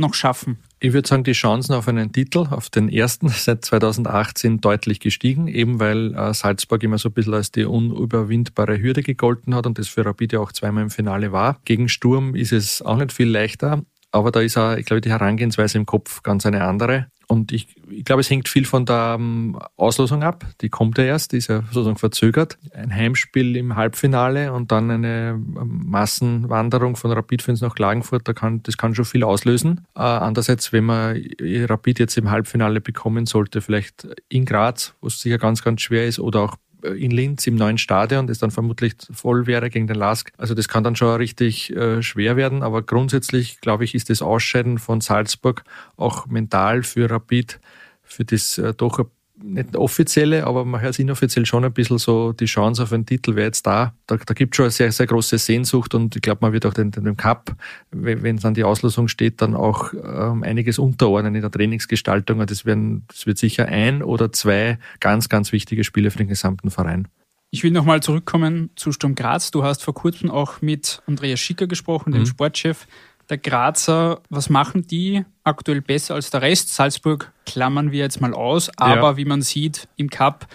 noch 0.00 0.14
schaffen? 0.14 0.58
Ich 0.80 0.92
würde 0.92 1.06
sagen, 1.06 1.24
die 1.24 1.32
Chancen 1.32 1.74
auf 1.74 1.86
einen 1.86 2.10
Titel, 2.10 2.46
auf 2.50 2.70
den 2.70 2.88
ersten 2.88 3.28
seit 3.30 3.64
2018 3.64 4.60
deutlich 4.60 4.98
gestiegen, 4.98 5.46
eben 5.46 5.78
weil 5.78 6.14
äh, 6.14 6.34
Salzburg 6.34 6.82
immer 6.82 6.98
so 6.98 7.10
ein 7.10 7.12
bisschen 7.12 7.34
als 7.34 7.52
die 7.52 7.64
unüberwindbare 7.64 8.80
Hürde 8.80 9.02
gegolten 9.02 9.54
hat 9.54 9.66
und 9.66 9.78
das 9.78 9.88
für 9.88 10.04
Rapid 10.04 10.32
ja 10.32 10.40
auch 10.40 10.52
zweimal 10.52 10.82
im 10.82 10.90
Finale 10.90 11.32
war. 11.32 11.60
Gegen 11.64 11.88
Sturm 11.88 12.34
ist 12.34 12.52
es 12.52 12.82
auch 12.82 12.96
nicht 12.96 13.12
viel 13.12 13.28
leichter. 13.28 13.82
Aber 14.12 14.32
da 14.32 14.40
ist 14.40 14.56
auch, 14.56 14.74
ich 14.76 14.86
glaube, 14.86 15.00
die 15.00 15.10
Herangehensweise 15.10 15.78
im 15.78 15.86
Kopf 15.86 16.22
ganz 16.22 16.44
eine 16.44 16.64
andere. 16.64 17.06
Und 17.30 17.52
ich, 17.52 17.76
ich 17.88 18.04
glaube, 18.04 18.22
es 18.22 18.28
hängt 18.28 18.48
viel 18.48 18.64
von 18.64 18.84
der 18.86 19.14
ähm, 19.16 19.56
Auslosung 19.76 20.24
ab. 20.24 20.44
Die 20.62 20.68
kommt 20.68 20.98
ja 20.98 21.04
erst, 21.04 21.30
die 21.30 21.36
ist 21.36 21.46
ja 21.46 21.62
sozusagen 21.70 21.96
verzögert. 21.96 22.58
Ein 22.74 22.92
Heimspiel 22.92 23.56
im 23.56 23.76
Halbfinale 23.76 24.52
und 24.52 24.72
dann 24.72 24.90
eine 24.90 25.40
ähm, 25.40 25.82
Massenwanderung 25.86 26.96
von 26.96 27.12
Rapid-Fans 27.12 27.60
nach 27.60 27.76
Klagenfurt, 27.76 28.26
da 28.26 28.32
kann, 28.32 28.64
das 28.64 28.76
kann 28.76 28.96
schon 28.96 29.04
viel 29.04 29.22
auslösen. 29.22 29.86
Äh, 29.94 30.00
andererseits, 30.00 30.72
wenn 30.72 30.86
man 30.86 31.22
Rapid 31.40 32.00
jetzt 32.00 32.18
im 32.18 32.32
Halbfinale 32.32 32.80
bekommen 32.80 33.26
sollte, 33.26 33.60
vielleicht 33.60 34.08
in 34.28 34.44
Graz, 34.44 34.94
wo 35.00 35.06
es 35.06 35.20
sicher 35.20 35.38
ganz, 35.38 35.62
ganz 35.62 35.82
schwer 35.82 36.08
ist, 36.08 36.18
oder 36.18 36.40
auch 36.40 36.56
in 36.82 37.10
Linz 37.10 37.46
im 37.46 37.56
neuen 37.56 37.78
Stadion, 37.78 38.26
das 38.26 38.38
dann 38.38 38.50
vermutlich 38.50 38.94
voll 39.10 39.46
wäre 39.46 39.70
gegen 39.70 39.86
den 39.86 39.96
Lask. 39.96 40.32
Also 40.36 40.54
das 40.54 40.68
kann 40.68 40.84
dann 40.84 40.96
schon 40.96 41.16
richtig 41.16 41.74
äh, 41.74 42.02
schwer 42.02 42.36
werden, 42.36 42.62
aber 42.62 42.82
grundsätzlich, 42.82 43.60
glaube 43.60 43.84
ich, 43.84 43.94
ist 43.94 44.10
das 44.10 44.22
Ausscheiden 44.22 44.78
von 44.78 45.00
Salzburg 45.00 45.64
auch 45.96 46.26
mental 46.26 46.82
für 46.82 47.10
Rapid, 47.10 47.60
für 48.02 48.24
das 48.24 48.58
äh, 48.58 48.74
doch 48.74 49.04
nicht 49.42 49.76
offizielle, 49.76 50.46
aber 50.46 50.64
man 50.64 50.80
hört 50.80 50.98
inoffiziell 50.98 51.46
schon 51.46 51.64
ein 51.64 51.72
bisschen 51.72 51.98
so, 51.98 52.32
die 52.32 52.46
Chance 52.46 52.82
auf 52.82 52.92
einen 52.92 53.06
Titel 53.06 53.36
wäre 53.36 53.46
jetzt 53.46 53.66
da. 53.66 53.94
Da, 54.06 54.16
da 54.16 54.34
gibt 54.34 54.54
es 54.54 54.56
schon 54.56 54.64
eine 54.64 54.70
sehr, 54.70 54.92
sehr 54.92 55.06
große 55.06 55.38
Sehnsucht 55.38 55.94
und 55.94 56.16
ich 56.16 56.22
glaube, 56.22 56.38
man 56.42 56.52
wird 56.52 56.66
auch 56.66 56.74
den, 56.74 56.90
den 56.90 57.16
Cup, 57.16 57.54
wenn, 57.90 58.22
wenn 58.22 58.36
dann 58.36 58.54
die 58.54 58.64
Auslosung 58.64 59.08
steht, 59.08 59.40
dann 59.42 59.54
auch 59.54 59.92
ähm, 59.92 60.42
einiges 60.42 60.78
unterordnen 60.78 61.34
in 61.34 61.42
der 61.42 61.50
Trainingsgestaltung. 61.50 62.44
Das, 62.46 62.64
werden, 62.64 63.04
das 63.08 63.26
wird 63.26 63.38
sicher 63.38 63.66
ein 63.66 64.02
oder 64.02 64.32
zwei 64.32 64.78
ganz, 65.00 65.28
ganz 65.28 65.52
wichtige 65.52 65.84
Spiele 65.84 66.10
für 66.10 66.18
den 66.18 66.28
gesamten 66.28 66.70
Verein. 66.70 67.08
Ich 67.52 67.64
will 67.64 67.72
nochmal 67.72 68.00
zurückkommen 68.00 68.70
zu 68.76 68.92
Sturm 68.92 69.16
Graz. 69.16 69.50
Du 69.50 69.64
hast 69.64 69.82
vor 69.82 69.94
kurzem 69.94 70.30
auch 70.30 70.62
mit 70.62 71.02
Andreas 71.06 71.40
Schicker 71.40 71.66
gesprochen, 71.66 72.12
dem 72.12 72.22
mhm. 72.22 72.26
Sportchef 72.26 72.86
der 73.30 73.38
Grazer, 73.38 74.20
was 74.28 74.50
machen 74.50 74.86
die 74.86 75.24
aktuell 75.44 75.80
besser 75.80 76.14
als 76.14 76.30
der 76.30 76.42
Rest? 76.42 76.74
Salzburg 76.74 77.32
klammern 77.46 77.92
wir 77.92 78.00
jetzt 78.00 78.20
mal 78.20 78.34
aus, 78.34 78.70
aber 78.76 79.10
ja. 79.10 79.16
wie 79.16 79.24
man 79.24 79.42
sieht 79.42 79.88
im 79.96 80.10
Cup 80.10 80.46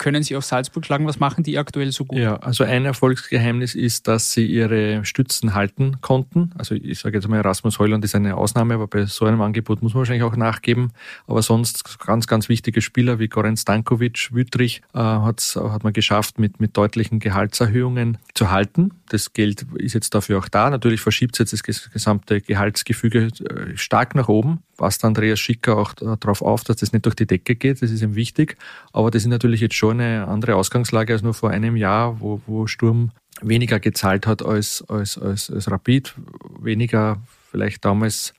können 0.00 0.22
Sie 0.22 0.34
auf 0.34 0.46
Salzburg 0.46 0.86
schlagen? 0.86 1.06
Was 1.06 1.20
machen 1.20 1.44
die 1.44 1.58
aktuell 1.58 1.92
so 1.92 2.06
gut? 2.06 2.18
Ja, 2.18 2.36
also 2.36 2.64
ein 2.64 2.86
Erfolgsgeheimnis 2.86 3.74
ist, 3.74 4.08
dass 4.08 4.32
sie 4.32 4.46
ihre 4.46 5.04
Stützen 5.04 5.52
halten 5.52 6.00
konnten. 6.00 6.52
Also 6.56 6.74
ich 6.74 6.98
sage 6.98 7.18
jetzt 7.18 7.28
mal, 7.28 7.36
Erasmus 7.36 7.78
Heuland 7.78 8.02
ist 8.02 8.14
eine 8.14 8.36
Ausnahme, 8.36 8.74
aber 8.74 8.86
bei 8.86 9.04
so 9.04 9.26
einem 9.26 9.42
Angebot 9.42 9.82
muss 9.82 9.92
man 9.92 10.00
wahrscheinlich 10.00 10.24
auch 10.24 10.36
nachgeben. 10.36 10.92
Aber 11.26 11.42
sonst 11.42 11.98
ganz, 11.98 12.26
ganz 12.26 12.48
wichtige 12.48 12.80
Spieler 12.80 13.18
wie 13.18 13.28
Goran 13.28 13.58
Stankovic, 13.58 14.30
Wüttrich, 14.32 14.80
äh, 14.94 14.98
hat 14.98 15.84
man 15.84 15.92
geschafft, 15.92 16.38
mit, 16.38 16.60
mit 16.60 16.78
deutlichen 16.78 17.18
Gehaltserhöhungen 17.18 18.16
zu 18.32 18.50
halten. 18.50 18.92
Das 19.10 19.34
Geld 19.34 19.66
ist 19.74 19.92
jetzt 19.92 20.14
dafür 20.14 20.38
auch 20.38 20.48
da. 20.48 20.70
Natürlich 20.70 21.02
verschiebt 21.02 21.38
es 21.38 21.50
jetzt 21.50 21.68
das 21.68 21.90
gesamte 21.92 22.40
Gehaltsgefüge 22.40 23.28
äh, 23.44 23.76
stark 23.76 24.14
nach 24.14 24.28
oben. 24.28 24.62
Passt 24.80 25.04
Andreas 25.04 25.38
Schicker 25.38 25.76
auch 25.76 25.92
darauf 25.92 26.40
auf, 26.40 26.64
dass 26.64 26.76
das 26.76 26.94
nicht 26.94 27.04
durch 27.04 27.14
die 27.14 27.26
Decke 27.26 27.54
geht. 27.54 27.82
Das 27.82 27.90
ist 27.90 28.00
ihm 28.00 28.14
wichtig. 28.14 28.56
Aber 28.94 29.10
das 29.10 29.24
ist 29.24 29.28
natürlich 29.28 29.60
jetzt 29.60 29.74
schon 29.74 30.00
eine 30.00 30.26
andere 30.26 30.54
Ausgangslage 30.54 31.12
als 31.12 31.20
nur 31.20 31.34
vor 31.34 31.50
einem 31.50 31.76
Jahr, 31.76 32.18
wo, 32.18 32.40
wo 32.46 32.66
Sturm 32.66 33.10
weniger 33.42 33.78
gezahlt 33.78 34.26
hat 34.26 34.42
als, 34.42 34.82
als, 34.88 35.18
als, 35.18 35.50
als 35.50 35.70
Rapid, 35.70 36.14
weniger 36.62 37.18
vielleicht 37.50 37.84
damals 37.84 38.32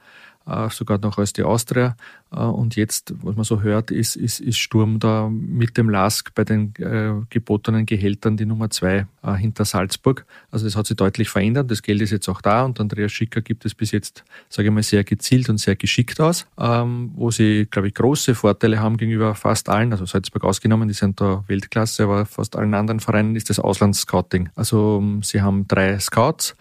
sogar 0.69 0.97
noch 0.99 1.17
als 1.17 1.33
die 1.33 1.43
Austria. 1.43 1.95
Äh, 2.31 2.39
und 2.39 2.75
jetzt, 2.75 3.13
was 3.21 3.35
man 3.35 3.43
so 3.43 3.61
hört, 3.61 3.91
ist, 3.91 4.15
ist, 4.15 4.39
ist 4.39 4.57
Sturm 4.57 4.99
da 4.99 5.29
mit 5.29 5.77
dem 5.77 5.89
Lask 5.89 6.33
bei 6.33 6.43
den 6.43 6.73
äh, 6.77 7.13
gebotenen 7.29 7.85
Gehältern 7.85 8.37
die 8.37 8.45
Nummer 8.45 8.69
zwei 8.69 9.05
äh, 9.23 9.33
hinter 9.33 9.65
Salzburg. 9.65 10.25
Also 10.49 10.65
das 10.65 10.75
hat 10.75 10.87
sich 10.87 10.97
deutlich 10.97 11.29
verändert. 11.29 11.69
Das 11.69 11.81
Geld 11.81 12.01
ist 12.01 12.11
jetzt 12.11 12.29
auch 12.29 12.41
da 12.41 12.63
und 12.63 12.79
Andreas 12.79 13.11
Schicker 13.11 13.41
gibt 13.41 13.65
es 13.65 13.75
bis 13.75 13.91
jetzt, 13.91 14.23
sage 14.49 14.69
ich 14.69 14.73
mal, 14.73 14.83
sehr 14.83 15.03
gezielt 15.03 15.49
und 15.49 15.59
sehr 15.59 15.75
geschickt 15.75 16.19
aus, 16.19 16.47
ähm, 16.57 17.11
wo 17.15 17.31
sie, 17.31 17.67
glaube 17.69 17.89
ich, 17.89 17.93
große 17.93 18.35
Vorteile 18.35 18.79
haben 18.79 18.97
gegenüber 18.97 19.35
fast 19.35 19.69
allen, 19.69 19.91
also 19.91 20.05
Salzburg 20.05 20.43
ausgenommen, 20.43 20.87
die 20.87 20.93
sind 20.93 21.19
da 21.19 21.43
Weltklasse, 21.47 22.03
aber 22.03 22.25
fast 22.25 22.55
allen 22.55 22.73
anderen 22.73 22.99
Vereinen 22.99 23.35
ist 23.35 23.49
das 23.49 23.59
Auslandsscouting. 23.59 24.49
Also 24.55 24.99
ähm, 25.01 25.21
sie 25.23 25.41
haben 25.41 25.67
drei 25.67 25.99
Scouts, 25.99 26.55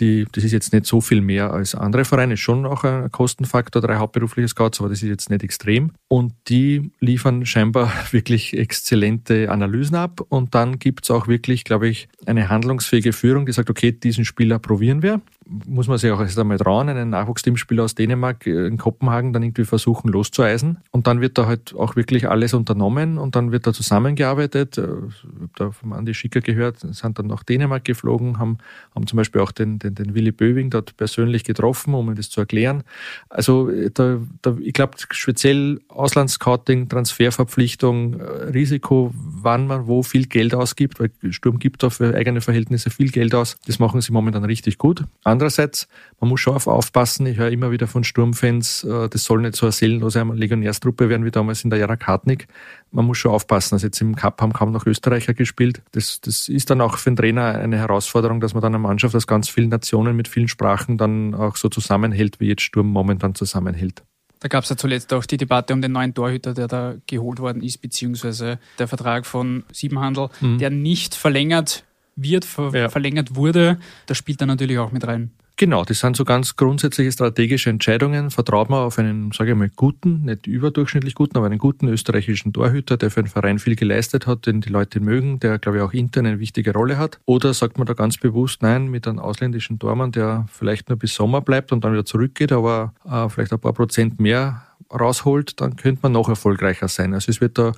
die, 0.00 0.26
das 0.32 0.44
ist 0.44 0.52
jetzt 0.52 0.72
nicht 0.72 0.86
so 0.86 1.00
viel 1.00 1.20
mehr 1.20 1.52
als 1.52 1.74
andere 1.74 2.04
Vereine, 2.04 2.36
schon 2.36 2.66
auch 2.66 2.84
ein 2.84 3.10
Kostenfaktor, 3.10 3.82
drei 3.82 3.96
hauptberufliche 3.96 4.48
Scouts, 4.48 4.80
aber 4.80 4.88
das 4.88 5.02
ist 5.02 5.08
jetzt 5.08 5.30
nicht 5.30 5.42
extrem. 5.42 5.92
Und 6.08 6.32
die 6.48 6.90
liefern 7.00 7.46
scheinbar 7.46 7.92
wirklich 8.10 8.56
exzellente 8.56 9.50
Analysen 9.50 9.96
ab. 9.96 10.20
Und 10.28 10.54
dann 10.54 10.78
gibt's 10.78 11.10
auch 11.10 11.28
wirklich, 11.28 11.64
glaube 11.64 11.88
ich, 11.88 12.08
eine 12.26 12.48
handlungsfähige 12.48 13.12
Führung, 13.12 13.46
die 13.46 13.52
sagt, 13.52 13.70
okay, 13.70 13.92
diesen 13.92 14.24
Spieler 14.24 14.58
probieren 14.58 15.02
wir 15.02 15.20
muss 15.66 15.88
man 15.88 15.98
sich 15.98 16.10
auch 16.10 16.20
erst 16.20 16.38
einmal 16.38 16.58
trauen, 16.58 16.88
einen 16.88 17.10
Nachwuchsteamspieler 17.10 17.84
aus 17.84 17.94
Dänemark 17.94 18.46
äh, 18.46 18.66
in 18.66 18.76
Kopenhagen 18.76 19.32
dann 19.32 19.42
irgendwie 19.42 19.64
versuchen 19.64 20.08
loszueisen. 20.10 20.78
Und 20.90 21.06
dann 21.06 21.20
wird 21.20 21.38
da 21.38 21.46
halt 21.46 21.74
auch 21.74 21.96
wirklich 21.96 22.28
alles 22.28 22.54
unternommen 22.54 23.18
und 23.18 23.34
dann 23.34 23.50
wird 23.50 23.66
da 23.66 23.72
zusammengearbeitet. 23.72 24.78
Äh, 24.78 24.82
ich 24.82 25.24
habe 25.24 25.50
da 25.56 25.70
vom 25.70 25.92
Andi 25.92 26.14
Schicker 26.14 26.40
gehört, 26.40 26.80
sind 26.80 27.18
dann 27.18 27.26
nach 27.26 27.42
Dänemark 27.42 27.84
geflogen, 27.84 28.38
haben, 28.38 28.58
haben 28.94 29.06
zum 29.06 29.16
Beispiel 29.16 29.40
auch 29.40 29.52
den, 29.52 29.78
den, 29.78 29.94
den 29.94 30.14
Willy 30.14 30.32
Böwing 30.32 30.70
dort 30.70 30.96
persönlich 30.96 31.44
getroffen, 31.44 31.94
um 31.94 32.08
ihm 32.10 32.16
das 32.16 32.30
zu 32.30 32.40
erklären. 32.40 32.82
Also 33.28 33.70
äh, 33.70 33.90
da, 33.92 34.18
da, 34.42 34.56
ich 34.60 34.74
glaube, 34.74 34.96
speziell 35.10 35.80
Auslandsscouting, 35.88 36.88
Transferverpflichtung, 36.88 38.20
Risiko, 38.20 39.12
wann 39.14 39.66
man 39.66 39.86
wo 39.86 40.02
viel 40.02 40.26
Geld 40.26 40.54
ausgibt, 40.54 41.00
weil 41.00 41.10
Sturm 41.30 41.58
gibt 41.58 41.82
da 41.82 41.90
für 41.90 42.14
eigene 42.14 42.40
Verhältnisse 42.40 42.90
viel 42.90 43.10
Geld 43.10 43.34
aus. 43.34 43.56
Das 43.66 43.78
machen 43.78 44.00
sie 44.00 44.12
momentan 44.12 44.44
richtig 44.44 44.78
gut. 44.78 45.04
Andererseits, 45.38 45.86
man 46.18 46.30
muss 46.30 46.40
schon 46.40 46.56
aufpassen, 46.56 47.24
ich 47.26 47.38
höre 47.38 47.52
immer 47.52 47.70
wieder 47.70 47.86
von 47.86 48.02
Sturmfans, 48.02 48.82
äh, 48.82 49.08
das 49.08 49.22
soll 49.22 49.40
nicht 49.40 49.54
so 49.54 49.66
eine 49.66 49.72
seelenlose 49.72 50.20
Legionärstruppe 50.20 51.08
werden 51.08 51.24
wie 51.24 51.30
damals 51.30 51.62
in 51.62 51.70
der 51.70 51.78
Jara 51.78 51.94
Kartnik. 51.94 52.48
Man 52.90 53.04
muss 53.04 53.18
schon 53.18 53.30
aufpassen. 53.30 53.76
Also 53.76 53.86
jetzt 53.86 54.00
im 54.00 54.16
Cup 54.16 54.42
haben 54.42 54.52
kaum 54.52 54.72
noch 54.72 54.84
Österreicher 54.84 55.34
gespielt. 55.34 55.80
Das, 55.92 56.20
das 56.20 56.48
ist 56.48 56.70
dann 56.70 56.80
auch 56.80 56.98
für 56.98 57.10
den 57.10 57.16
Trainer 57.16 57.54
eine 57.54 57.78
Herausforderung, 57.78 58.40
dass 58.40 58.54
man 58.54 58.62
dann 58.62 58.74
eine 58.74 58.82
Mannschaft 58.82 59.14
aus 59.14 59.28
ganz 59.28 59.48
vielen 59.48 59.68
Nationen 59.68 60.16
mit 60.16 60.26
vielen 60.26 60.48
Sprachen 60.48 60.98
dann 60.98 61.36
auch 61.36 61.54
so 61.54 61.68
zusammenhält, 61.68 62.40
wie 62.40 62.48
jetzt 62.48 62.62
Sturm 62.62 62.88
momentan 62.88 63.36
zusammenhält. 63.36 64.02
Da 64.40 64.48
gab 64.48 64.64
es 64.64 64.70
ja 64.70 64.76
zuletzt 64.76 65.12
auch 65.12 65.24
die 65.24 65.36
Debatte 65.36 65.72
um 65.72 65.82
den 65.82 65.92
neuen 65.92 66.14
Torhüter, 66.14 66.52
der 66.52 66.66
da 66.66 66.94
geholt 67.06 67.38
worden 67.38 67.62
ist, 67.62 67.78
beziehungsweise 67.78 68.58
der 68.80 68.88
Vertrag 68.88 69.24
von 69.24 69.62
Siebenhandel, 69.72 70.30
mhm. 70.40 70.58
der 70.58 70.70
nicht 70.70 71.14
verlängert 71.14 71.84
wird, 72.22 72.44
ver 72.44 72.70
ja. 72.74 72.88
verlängert 72.88 73.34
wurde, 73.34 73.78
das 74.06 74.16
spielt 74.16 74.40
da 74.40 74.46
natürlich 74.46 74.78
auch 74.78 74.92
mit 74.92 75.06
rein. 75.06 75.30
Genau, 75.58 75.84
das 75.84 75.98
sind 75.98 76.16
so 76.16 76.24
ganz 76.24 76.54
grundsätzliche 76.54 77.10
strategische 77.10 77.68
Entscheidungen. 77.68 78.30
Vertraut 78.30 78.70
man 78.70 78.84
auf 78.84 78.96
einen, 78.96 79.32
sage 79.32 79.50
ich 79.50 79.56
mal, 79.56 79.68
guten, 79.74 80.24
nicht 80.24 80.46
überdurchschnittlich 80.46 81.16
guten, 81.16 81.36
aber 81.36 81.46
einen 81.46 81.58
guten 81.58 81.88
österreichischen 81.88 82.52
Torhüter, 82.52 82.96
der 82.96 83.10
für 83.10 83.24
den 83.24 83.28
Verein 83.28 83.58
viel 83.58 83.74
geleistet 83.74 84.28
hat, 84.28 84.46
den 84.46 84.60
die 84.60 84.68
Leute 84.68 85.00
mögen, 85.00 85.40
der, 85.40 85.58
glaube 85.58 85.78
ich, 85.78 85.82
auch 85.82 85.92
intern 85.92 86.26
eine 86.26 86.38
wichtige 86.38 86.72
Rolle 86.72 86.96
hat? 86.96 87.18
Oder 87.24 87.54
sagt 87.54 87.76
man 87.76 87.88
da 87.88 87.94
ganz 87.94 88.18
bewusst, 88.18 88.62
nein, 88.62 88.86
mit 88.86 89.08
einem 89.08 89.18
ausländischen 89.18 89.80
Tormann, 89.80 90.12
der 90.12 90.46
vielleicht 90.48 90.90
nur 90.90 90.98
bis 90.98 91.16
Sommer 91.16 91.40
bleibt 91.40 91.72
und 91.72 91.82
dann 91.82 91.90
wieder 91.90 92.04
zurückgeht, 92.04 92.52
aber 92.52 92.94
äh, 93.04 93.28
vielleicht 93.28 93.52
ein 93.52 93.58
paar 93.58 93.72
Prozent 93.72 94.20
mehr 94.20 94.62
rausholt, 94.92 95.60
dann 95.60 95.74
könnte 95.74 96.02
man 96.04 96.12
noch 96.12 96.28
erfolgreicher 96.28 96.86
sein. 96.86 97.14
Also 97.14 97.30
es 97.30 97.40
wird 97.40 97.58
da 97.58 97.72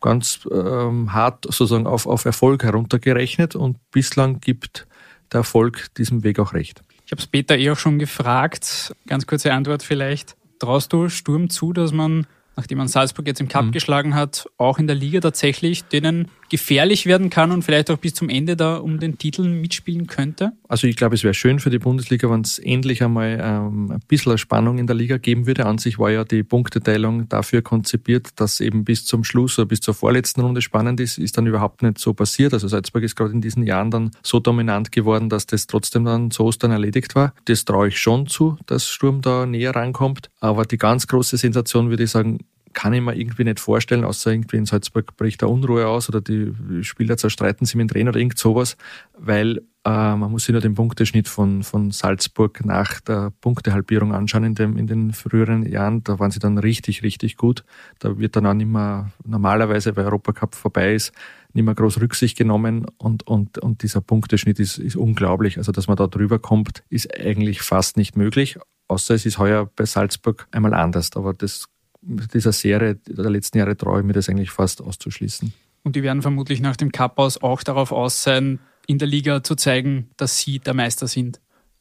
ganz 0.00 0.40
ähm, 0.50 1.12
hart 1.12 1.44
sozusagen 1.44 1.86
auf, 1.86 2.06
auf 2.06 2.24
Erfolg 2.24 2.62
heruntergerechnet 2.64 3.54
und 3.54 3.78
bislang 3.90 4.40
gibt 4.40 4.86
der 5.32 5.38
Erfolg 5.38 5.94
diesem 5.96 6.24
Weg 6.24 6.38
auch 6.38 6.54
recht. 6.54 6.82
Ich 7.06 7.12
habe 7.12 7.20
es 7.20 7.26
Peter 7.26 7.58
eh 7.58 7.70
auch 7.70 7.76
schon 7.76 7.98
gefragt. 7.98 8.94
Ganz 9.06 9.26
kurze 9.26 9.52
Antwort 9.52 9.82
vielleicht. 9.82 10.36
Traust 10.58 10.92
du 10.92 11.08
Sturm 11.08 11.50
zu, 11.50 11.72
dass 11.72 11.92
man, 11.92 12.26
nachdem 12.56 12.78
man 12.78 12.88
Salzburg 12.88 13.26
jetzt 13.26 13.40
im 13.40 13.48
Cup 13.48 13.66
mhm. 13.66 13.72
geschlagen 13.72 14.14
hat, 14.14 14.46
auch 14.58 14.78
in 14.78 14.86
der 14.86 14.96
Liga 14.96 15.20
tatsächlich 15.20 15.84
denen 15.84 16.28
gefährlich 16.50 17.06
werden 17.06 17.30
kann 17.30 17.52
und 17.52 17.62
vielleicht 17.62 17.90
auch 17.90 17.96
bis 17.96 18.14
zum 18.14 18.28
Ende 18.28 18.56
da 18.56 18.76
um 18.76 19.00
den 19.00 19.16
Titel 19.16 19.48
mitspielen 19.48 20.06
könnte? 20.06 20.52
Also 20.68 20.86
ich 20.86 20.96
glaube, 20.96 21.14
es 21.14 21.24
wäre 21.24 21.32
schön 21.34 21.60
für 21.60 21.70
die 21.70 21.78
Bundesliga, 21.78 22.30
wenn 22.30 22.42
es 22.42 22.58
endlich 22.58 23.02
einmal 23.02 23.40
ähm, 23.42 23.92
ein 23.92 24.00
bisschen 24.06 24.36
Spannung 24.36 24.78
in 24.78 24.86
der 24.86 24.96
Liga 24.96 25.16
geben 25.16 25.46
würde. 25.46 25.66
An 25.66 25.78
sich 25.78 25.98
war 25.98 26.10
ja 26.10 26.24
die 26.24 26.42
Punkteteilung 26.42 27.28
dafür 27.28 27.62
konzipiert, 27.62 28.28
dass 28.36 28.60
eben 28.60 28.84
bis 28.84 29.04
zum 29.04 29.24
Schluss 29.24 29.58
oder 29.58 29.66
bis 29.66 29.80
zur 29.80 29.94
vorletzten 29.94 30.42
Runde 30.42 30.60
spannend 30.60 31.00
ist, 31.00 31.18
ist 31.18 31.38
dann 31.38 31.46
überhaupt 31.46 31.82
nicht 31.82 31.98
so 31.98 32.12
passiert. 32.12 32.52
Also 32.52 32.68
Salzburg 32.68 33.02
ist 33.02 33.16
gerade 33.16 33.32
in 33.32 33.40
diesen 33.40 33.62
Jahren 33.62 33.90
dann 33.90 34.10
so 34.22 34.40
dominant 34.40 34.92
geworden, 34.92 35.28
dass 35.28 35.46
das 35.46 35.66
trotzdem 35.66 36.04
dann 36.04 36.30
zu 36.30 36.44
Ostern 36.44 36.72
erledigt 36.72 37.14
war. 37.14 37.32
Das 37.44 37.64
traue 37.64 37.88
ich 37.88 37.98
schon 37.98 38.26
zu, 38.26 38.58
dass 38.66 38.88
Sturm 38.88 39.22
da 39.22 39.46
näher 39.46 39.74
rankommt. 39.74 40.30
Aber 40.40 40.64
die 40.64 40.78
ganz 40.78 41.06
große 41.06 41.36
Sensation 41.36 41.90
würde 41.90 42.04
ich 42.04 42.10
sagen, 42.10 42.40
kann 42.72 42.92
ich 42.92 43.00
mir 43.00 43.16
irgendwie 43.16 43.44
nicht 43.44 43.60
vorstellen, 43.60 44.04
außer 44.04 44.30
irgendwie 44.30 44.56
in 44.56 44.66
Salzburg 44.66 45.16
bricht 45.16 45.42
da 45.42 45.46
Unruhe 45.46 45.86
aus 45.86 46.08
oder 46.08 46.20
die 46.20 46.52
Spieler 46.82 47.16
zerstreiten 47.16 47.66
sich 47.66 47.74
mit 47.74 47.88
dem 47.88 47.92
Trainer 47.92 48.10
oder 48.10 48.20
irgend 48.20 48.38
sowas, 48.38 48.76
weil 49.18 49.62
äh, 49.84 50.14
man 50.14 50.30
muss 50.30 50.44
sich 50.44 50.52
nur 50.52 50.60
den 50.60 50.74
Punkteschnitt 50.74 51.26
von, 51.26 51.62
von 51.62 51.90
Salzburg 51.90 52.64
nach 52.64 53.00
der 53.00 53.32
Punktehalbierung 53.40 54.12
anschauen 54.12 54.44
in, 54.44 54.54
dem, 54.54 54.76
in 54.76 54.86
den 54.86 55.12
früheren 55.12 55.64
Jahren. 55.66 56.04
Da 56.04 56.18
waren 56.18 56.30
sie 56.30 56.38
dann 56.38 56.58
richtig, 56.58 57.02
richtig 57.02 57.36
gut. 57.36 57.64
Da 57.98 58.18
wird 58.18 58.36
dann 58.36 58.46
auch 58.46 58.54
nicht 58.54 58.68
mehr 58.68 59.10
normalerweise, 59.24 59.96
weil 59.96 60.04
Europacup 60.04 60.54
vorbei 60.54 60.94
ist, 60.94 61.12
nicht 61.54 61.64
mehr 61.64 61.74
groß 61.74 62.00
Rücksicht 62.00 62.36
genommen 62.36 62.86
und, 62.98 63.26
und, 63.26 63.58
und 63.58 63.82
dieser 63.82 64.02
Punkteschnitt 64.02 64.60
ist, 64.60 64.78
ist 64.78 64.96
unglaublich. 64.96 65.58
Also, 65.58 65.72
dass 65.72 65.88
man 65.88 65.96
da 65.96 66.06
drüber 66.06 66.38
kommt, 66.38 66.84
ist 66.90 67.18
eigentlich 67.18 67.62
fast 67.62 67.96
nicht 67.96 68.16
möglich, 68.16 68.58
außer 68.88 69.14
es 69.14 69.24
ist 69.24 69.38
heuer 69.38 69.68
bei 69.74 69.86
Salzburg 69.86 70.46
einmal 70.52 70.74
anders. 70.74 71.10
Aber 71.16 71.32
das, 71.32 71.68
dieser 72.02 72.52
Serie 72.52 72.96
der 73.06 73.30
letzten 73.30 73.58
Jahre 73.58 73.76
traue 73.76 74.00
ich 74.00 74.06
mir 74.06 74.12
das 74.12 74.28
eigentlich 74.28 74.50
fast 74.50 74.80
auszuschließen. 74.82 75.52
Und 75.82 75.96
die 75.96 76.02
werden 76.02 76.22
vermutlich 76.22 76.60
nach 76.60 76.76
dem 76.76 76.92
Cup 76.92 77.18
aus 77.18 77.42
auch 77.42 77.62
darauf 77.62 77.92
aus 77.92 78.22
sein, 78.22 78.58
in 78.86 78.98
der 78.98 79.08
Liga 79.08 79.42
zu 79.42 79.54
zeigen, 79.54 80.10
dass 80.16 80.38
sie 80.38 80.58
der 80.58 80.74
Meister 80.74 81.06
sind. 81.06 81.40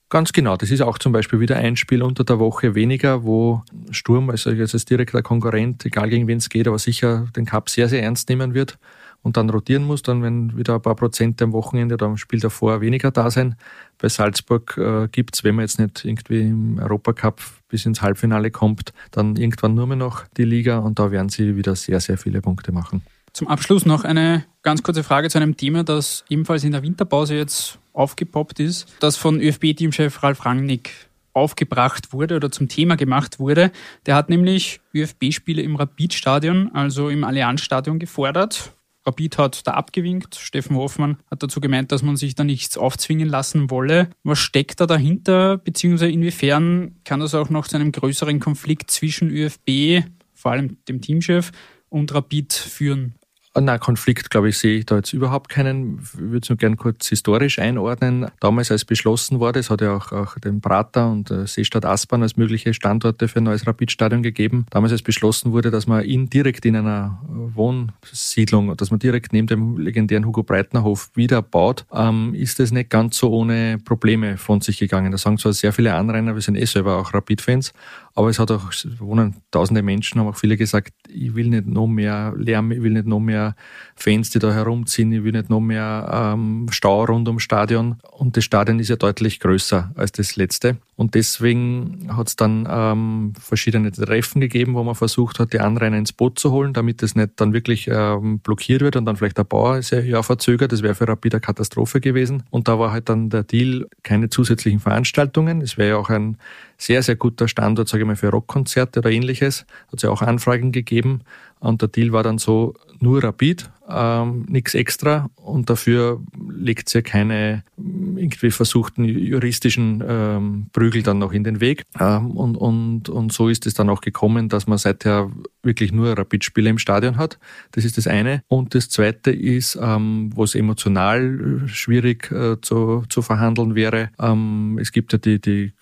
Ganz 0.09 0.33
genau. 0.33 0.57
Das 0.57 0.71
ist 0.71 0.81
auch 0.81 0.97
zum 0.97 1.11
Beispiel 1.11 1.39
wieder 1.39 1.57
ein 1.57 1.75
Spiel 1.75 2.01
unter 2.01 2.23
der 2.23 2.39
Woche 2.39 2.73
weniger, 2.73 3.23
wo 3.23 3.63
Sturm, 3.91 4.29
also 4.29 4.51
jetzt 4.51 4.73
als 4.73 4.85
direkter 4.85 5.21
Konkurrent, 5.21 5.85
egal 5.85 6.09
gegen 6.09 6.27
wen 6.27 6.39
es 6.39 6.49
geht, 6.49 6.67
aber 6.67 6.79
sicher 6.79 7.27
den 7.35 7.45
Cup 7.45 7.69
sehr, 7.69 7.87
sehr 7.89 8.01
ernst 8.01 8.29
nehmen 8.29 8.53
wird 8.53 8.79
und 9.21 9.37
dann 9.37 9.49
rotieren 9.49 9.83
muss, 9.83 10.01
dann 10.01 10.23
wenn 10.23 10.55
wieder 10.57 10.75
ein 10.75 10.81
paar 10.81 10.95
Prozente 10.95 11.43
am 11.43 11.53
Wochenende 11.53 11.95
oder 11.95 12.05
am 12.05 12.17
Spiel 12.17 12.39
davor 12.39 12.81
weniger 12.81 13.11
da 13.11 13.29
sein. 13.29 13.55
Bei 13.97 14.07
Salzburg 14.07 14.77
äh, 14.77 15.07
es, 15.33 15.43
wenn 15.43 15.55
man 15.55 15.63
jetzt 15.63 15.79
nicht 15.79 16.05
irgendwie 16.05 16.41
im 16.41 16.79
Europacup 16.79 17.41
bis 17.67 17.85
ins 17.85 18.01
Halbfinale 18.01 18.51
kommt, 18.51 18.93
dann 19.11 19.35
irgendwann 19.35 19.75
nur 19.75 19.87
mehr 19.87 19.97
noch 19.97 20.25
die 20.37 20.45
Liga 20.45 20.79
und 20.79 20.99
da 20.99 21.11
werden 21.11 21.29
sie 21.29 21.55
wieder 21.55 21.75
sehr, 21.75 21.99
sehr 21.99 22.17
viele 22.17 22.41
Punkte 22.41 22.71
machen. 22.71 23.01
Zum 23.33 23.47
Abschluss 23.47 23.85
noch 23.85 24.05
eine 24.05 24.45
ganz 24.63 24.81
kurze 24.83 25.03
Frage 25.03 25.29
zu 25.29 25.37
einem 25.37 25.55
Thema, 25.55 25.83
das 25.83 26.23
ebenfalls 26.29 26.63
in 26.63 26.71
der 26.71 26.81
Winterpause 26.81 27.35
jetzt 27.35 27.77
aufgepoppt 27.93 28.59
ist, 28.59 28.87
das 28.99 29.17
von 29.17 29.39
ÖFB-Teamchef 29.39 30.23
Ralf 30.23 30.45
Rangnick 30.45 30.91
aufgebracht 31.33 32.11
wurde 32.11 32.37
oder 32.37 32.51
zum 32.51 32.69
Thema 32.69 32.95
gemacht 32.95 33.39
wurde. 33.39 33.71
Der 34.05 34.15
hat 34.15 34.29
nämlich 34.29 34.81
ÖFB-Spiele 34.95 35.61
im 35.61 35.75
Rapid-Stadion, 35.75 36.71
also 36.73 37.09
im 37.09 37.23
Allianz-Stadion 37.23 37.99
gefordert 37.99 38.71
Rapid 39.05 39.37
hat 39.37 39.67
da 39.67 39.71
abgewinkt. 39.71 40.35
Steffen 40.35 40.75
Hoffmann 40.75 41.17
hat 41.29 41.43
dazu 41.43 41.61
gemeint, 41.61 41.91
dass 41.91 42.03
man 42.03 42.17
sich 42.17 42.35
da 42.35 42.43
nichts 42.43 42.77
aufzwingen 42.77 43.27
lassen 43.27 43.69
wolle. 43.69 44.09
Was 44.23 44.39
steckt 44.39 44.79
da 44.79 44.85
dahinter, 44.85 45.57
beziehungsweise 45.57 46.11
inwiefern 46.11 46.95
kann 47.03 47.19
das 47.19 47.35
auch 47.35 47.49
noch 47.49 47.67
zu 47.67 47.77
einem 47.77 47.91
größeren 47.91 48.39
Konflikt 48.39 48.91
zwischen 48.91 49.29
ÖFB, 49.29 50.03
vor 50.33 50.51
allem 50.51 50.77
dem 50.87 51.01
Teamchef, 51.01 51.51
und 51.89 52.13
Rapid 52.13 52.53
führen? 52.53 53.18
Na, 53.55 53.79
Konflikt, 53.79 54.29
glaube 54.29 54.49
ich, 54.49 54.59
sehe 54.59 54.77
ich 54.77 54.85
da 54.85 54.97
jetzt 54.97 55.11
überhaupt 55.11 55.49
keinen. 55.49 55.99
Ich 55.99 56.19
würde 56.19 56.39
es 56.43 56.49
nur 56.49 56.57
gerne 56.57 56.75
kurz 56.75 57.07
historisch 57.09 57.57
einordnen. 57.57 58.27
Damals, 58.39 58.71
als 58.71 58.85
beschlossen 58.85 59.39
wurde, 59.39 59.59
es 59.59 59.71
hat 59.71 59.81
ja 59.81 59.95
auch, 59.95 60.11
auch 60.11 60.37
den 60.37 60.61
Prater 60.61 61.09
und 61.09 61.31
äh, 61.31 61.47
Seestadt 61.47 61.83
Aspern 61.83 62.21
als 62.21 62.37
mögliche 62.37 62.75
Standorte 62.75 63.27
für 63.27 63.39
ein 63.39 63.45
neues 63.45 63.65
Rapidstadion 63.65 64.21
gegeben. 64.21 64.67
Damals, 64.69 64.91
als 64.91 65.01
beschlossen 65.01 65.51
wurde, 65.51 65.71
dass 65.71 65.87
man 65.87 66.05
ihn 66.05 66.29
direkt 66.29 66.63
in 66.65 66.75
einer 66.75 67.19
Wohnsiedlung, 67.27 68.77
dass 68.77 68.91
man 68.91 68.99
direkt 68.99 69.33
neben 69.33 69.47
dem 69.47 69.77
legendären 69.79 70.25
Hugo 70.25 70.43
Breitner 70.43 70.83
Hof 70.83 71.09
wieder 71.15 71.41
baut, 71.41 71.85
ähm, 71.91 72.35
ist 72.35 72.59
das 72.59 72.71
nicht 72.71 72.91
ganz 72.91 73.17
so 73.17 73.31
ohne 73.31 73.79
Probleme 73.83 74.37
von 74.37 74.61
sich 74.61 74.77
gegangen. 74.77 75.11
Da 75.11 75.17
sagen 75.17 75.39
zwar 75.39 75.53
sehr 75.53 75.73
viele 75.73 75.95
Anrainer, 75.95 76.35
wir 76.35 76.41
sind 76.43 76.55
eh 76.55 76.65
selber 76.65 76.97
auch 76.97 77.15
Rapid-Fans, 77.15 77.73
aber 78.19 78.27
es 78.27 78.37
hat 78.37 78.51
auch, 78.51 78.73
wohnen 78.97 79.37
tausende 79.49 79.81
Menschen, 79.81 80.19
haben 80.19 80.27
auch 80.27 80.35
viele 80.35 80.57
gesagt, 80.57 80.93
ich 81.07 81.35
will 81.35 81.47
nicht 81.47 81.67
noch 81.67 81.87
mehr 81.87 82.33
Lärm, 82.35 82.69
ich 82.73 82.81
will 82.83 82.91
nicht 82.91 83.05
noch 83.05 83.21
mehr 83.21 83.55
Fans, 83.95 84.29
die 84.29 84.39
da 84.39 84.51
herumziehen, 84.51 85.13
ich 85.13 85.23
will 85.23 85.31
nicht 85.31 85.49
noch 85.49 85.61
mehr 85.61 86.33
ähm, 86.33 86.67
Stau 86.69 87.05
rund 87.05 87.29
ums 87.29 87.43
Stadion. 87.43 87.95
Und 88.11 88.35
das 88.35 88.43
Stadion 88.43 88.77
ist 88.77 88.89
ja 88.89 88.97
deutlich 88.97 89.39
größer 89.39 89.93
als 89.95 90.11
das 90.11 90.35
letzte. 90.35 90.75
Und 90.99 91.15
deswegen 91.15 92.09
hat 92.11 92.27
es 92.27 92.35
dann 92.35 92.67
ähm, 92.69 93.31
verschiedene 93.39 93.89
Treffen 93.89 94.41
gegeben, 94.41 94.73
wo 94.73 94.83
man 94.83 94.95
versucht 94.95 95.39
hat, 95.39 95.53
die 95.53 95.61
Anrainer 95.61 95.97
ins 95.97 96.11
Boot 96.11 96.37
zu 96.39 96.51
holen, 96.51 96.73
damit 96.73 97.01
das 97.01 97.15
nicht 97.15 97.29
dann 97.37 97.53
wirklich 97.53 97.87
ähm, 97.89 98.39
blockiert 98.39 98.81
wird 98.81 98.97
und 98.97 99.05
dann 99.05 99.15
vielleicht 99.15 99.37
der 99.37 99.45
Bauer 99.45 99.77
ist 99.77 99.91
ja 99.91 100.21
verzögert. 100.23 100.73
Das 100.73 100.83
wäre 100.83 100.95
für 100.95 101.07
Rapid 101.07 101.35
eine 101.35 101.39
Katastrophe 101.39 102.01
gewesen. 102.01 102.43
Und 102.49 102.67
da 102.67 102.79
war 102.79 102.91
halt 102.91 103.07
dann 103.07 103.29
der 103.29 103.43
Deal, 103.43 103.87
keine 104.03 104.27
zusätzlichen 104.27 104.81
Veranstaltungen. 104.81 105.61
Es 105.61 105.77
wäre 105.77 105.91
ja 105.91 105.95
auch 105.95 106.09
ein 106.09 106.37
sehr, 106.77 107.01
sehr 107.01 107.15
guter 107.15 107.47
Standort, 107.47 107.87
sage 107.87 108.03
ich 108.03 108.07
mal, 108.07 108.17
für 108.17 108.27
Rockkonzerte 108.27 108.99
oder 108.99 109.09
ähnliches. 109.09 109.65
Hat 109.87 109.99
es 109.99 110.01
ja 110.01 110.09
auch 110.09 110.21
Anfragen 110.21 110.73
gegeben. 110.73 111.21
Und 111.59 111.81
der 111.81 111.89
Deal 111.89 112.11
war 112.11 112.23
dann 112.23 112.37
so, 112.37 112.73
nur 112.99 113.23
Rapid, 113.23 113.69
ähm, 113.89 114.45
nichts 114.47 114.75
extra 114.75 115.29
und 115.35 115.69
dafür 115.69 116.21
legt 116.49 116.89
sie 116.89 117.01
keine 117.01 117.63
irgendwie 117.77 118.51
versuchten 118.51 119.03
juristischen 119.05 120.03
ähm, 120.07 120.67
Prügel 120.73 121.01
dann 121.01 121.17
noch 121.17 121.31
in 121.31 121.43
den 121.43 121.59
Weg. 121.59 121.83
Ähm, 121.99 122.31
und, 122.31 122.55
und, 122.55 123.09
und 123.09 123.33
so 123.33 123.49
ist 123.49 123.65
es 123.65 123.73
dann 123.73 123.89
auch 123.89 124.01
gekommen, 124.01 124.49
dass 124.49 124.67
man 124.67 124.77
seither 124.77 125.31
wirklich 125.63 125.91
nur 125.91 126.17
Rapid-Spiele 126.17 126.69
im 126.69 126.77
Stadion 126.77 127.17
hat. 127.17 127.37
Das 127.71 127.85
ist 127.85 127.97
das 127.97 128.07
eine. 128.07 128.43
Und 128.47 128.75
das 128.75 128.89
zweite 128.89 129.31
ist, 129.31 129.77
ähm, 129.81 130.31
was 130.35 130.55
emotional 130.55 131.63
schwierig 131.67 132.31
äh, 132.31 132.59
zu, 132.61 133.03
zu 133.09 133.21
verhandeln 133.21 133.75
wäre. 133.75 134.09
Ähm, 134.19 134.77
es 134.81 134.91
gibt 134.91 135.11
ja 135.11 135.19
die, 135.19 135.39
die, 135.39 135.73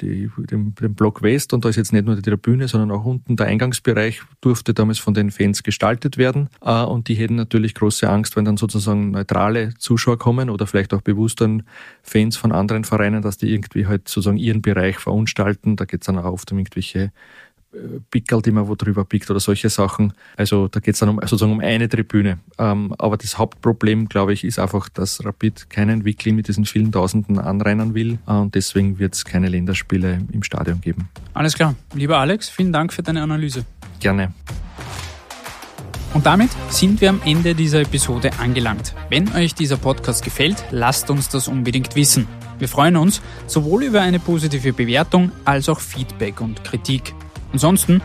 die, 0.00 0.30
den, 0.50 0.74
den 0.74 0.94
Block 0.94 1.22
West 1.22 1.52
und 1.52 1.64
da 1.64 1.68
ist 1.68 1.76
jetzt 1.76 1.92
nicht 1.92 2.04
nur 2.04 2.16
die 2.16 2.22
Tribüne, 2.22 2.68
sondern 2.68 2.90
auch 2.90 3.04
unten 3.04 3.36
der 3.36 3.46
Eingangsbereich 3.46 4.22
durfte 4.40 4.74
damals 4.74 4.98
von 4.98 5.14
den 5.14 5.30
Fans 5.30 5.62
gestaltet 5.62 6.18
werden. 6.18 6.48
Äh, 6.62 6.82
und 6.82 7.08
die 7.08 7.14
hätten 7.14 7.36
natürlich 7.36 7.74
große 7.74 8.08
Angst, 8.08 8.36
wenn 8.36 8.44
dann 8.44 8.56
sozusagen 8.56 9.10
neutrale 9.12 9.74
Zuschauer 9.78 10.18
kommen 10.18 10.50
oder 10.50 10.66
vielleicht 10.66 10.92
auch 10.92 11.02
bewusst 11.02 11.40
dann 11.40 11.62
Fans 12.02 12.36
von 12.36 12.52
anderen 12.52 12.84
Vereinen, 12.84 13.22
dass 13.22 13.38
die 13.38 13.52
irgendwie 13.52 13.86
halt 13.86 14.08
sozusagen 14.08 14.36
ihren 14.36 14.62
Bereich 14.62 14.98
verunstalten. 14.98 15.76
Da 15.76 15.84
geht 15.84 16.02
es 16.02 16.06
dann 16.06 16.18
auch 16.18 16.32
oft 16.32 16.50
um 16.52 16.58
irgendwelche 16.58 16.98
äh, 16.98 17.10
Pickel, 18.10 18.42
die 18.42 18.50
man 18.50 18.68
wo 18.68 18.74
drüber 18.74 19.04
pickt 19.04 19.30
oder 19.30 19.40
solche 19.40 19.68
Sachen. 19.68 20.12
Also 20.36 20.68
da 20.68 20.80
geht 20.80 20.94
es 20.94 21.00
dann 21.00 21.08
um, 21.08 21.20
sozusagen 21.20 21.52
um 21.52 21.60
eine 21.60 21.88
Tribüne. 21.88 22.38
Ähm, 22.58 22.94
aber 22.98 23.16
das 23.16 23.38
Hauptproblem, 23.38 24.08
glaube 24.08 24.32
ich, 24.32 24.44
ist 24.44 24.58
einfach, 24.58 24.88
dass 24.88 25.24
Rapid 25.24 25.70
keinen 25.70 26.04
Weekly 26.04 26.32
mit 26.32 26.48
diesen 26.48 26.64
vielen 26.64 26.92
Tausenden 26.92 27.38
anrennen 27.38 27.94
will 27.94 28.18
äh, 28.26 28.32
und 28.32 28.54
deswegen 28.54 28.98
wird 28.98 29.14
es 29.14 29.24
keine 29.24 29.48
Länderspiele 29.48 30.20
im 30.32 30.42
Stadion 30.42 30.80
geben. 30.80 31.08
Alles 31.32 31.54
klar. 31.54 31.74
Lieber 31.94 32.18
Alex, 32.18 32.48
vielen 32.48 32.72
Dank 32.72 32.92
für 32.92 33.02
deine 33.02 33.22
Analyse. 33.22 33.64
Gerne. 34.00 34.32
Und 36.14 36.26
damit 36.26 36.50
sind 36.68 37.00
wir 37.00 37.10
am 37.10 37.20
Ende 37.24 37.56
dieser 37.56 37.80
Episode 37.80 38.30
angelangt. 38.38 38.94
Wenn 39.10 39.32
euch 39.34 39.54
dieser 39.54 39.76
Podcast 39.76 40.24
gefällt, 40.24 40.64
lasst 40.70 41.10
uns 41.10 41.28
das 41.28 41.48
unbedingt 41.48 41.96
wissen. 41.96 42.28
Wir 42.60 42.68
freuen 42.68 42.96
uns 42.96 43.20
sowohl 43.48 43.82
über 43.82 44.00
eine 44.00 44.20
positive 44.20 44.72
Bewertung 44.72 45.32
als 45.44 45.68
auch 45.68 45.80
Feedback 45.80 46.40
und 46.40 46.62
Kritik. 46.62 47.14
Ansonsten 47.54 48.02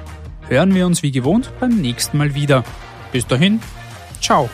hören 0.47 0.75
wir 0.75 0.85
uns 0.85 1.01
wie 1.01 1.09
gewohnt 1.09 1.51
beim 1.59 1.81
nächsten 1.81 2.19
Mal 2.19 2.35
wieder. 2.35 2.63
Bis 3.12 3.25
dahin, 3.25 3.59
ciao. 4.21 4.47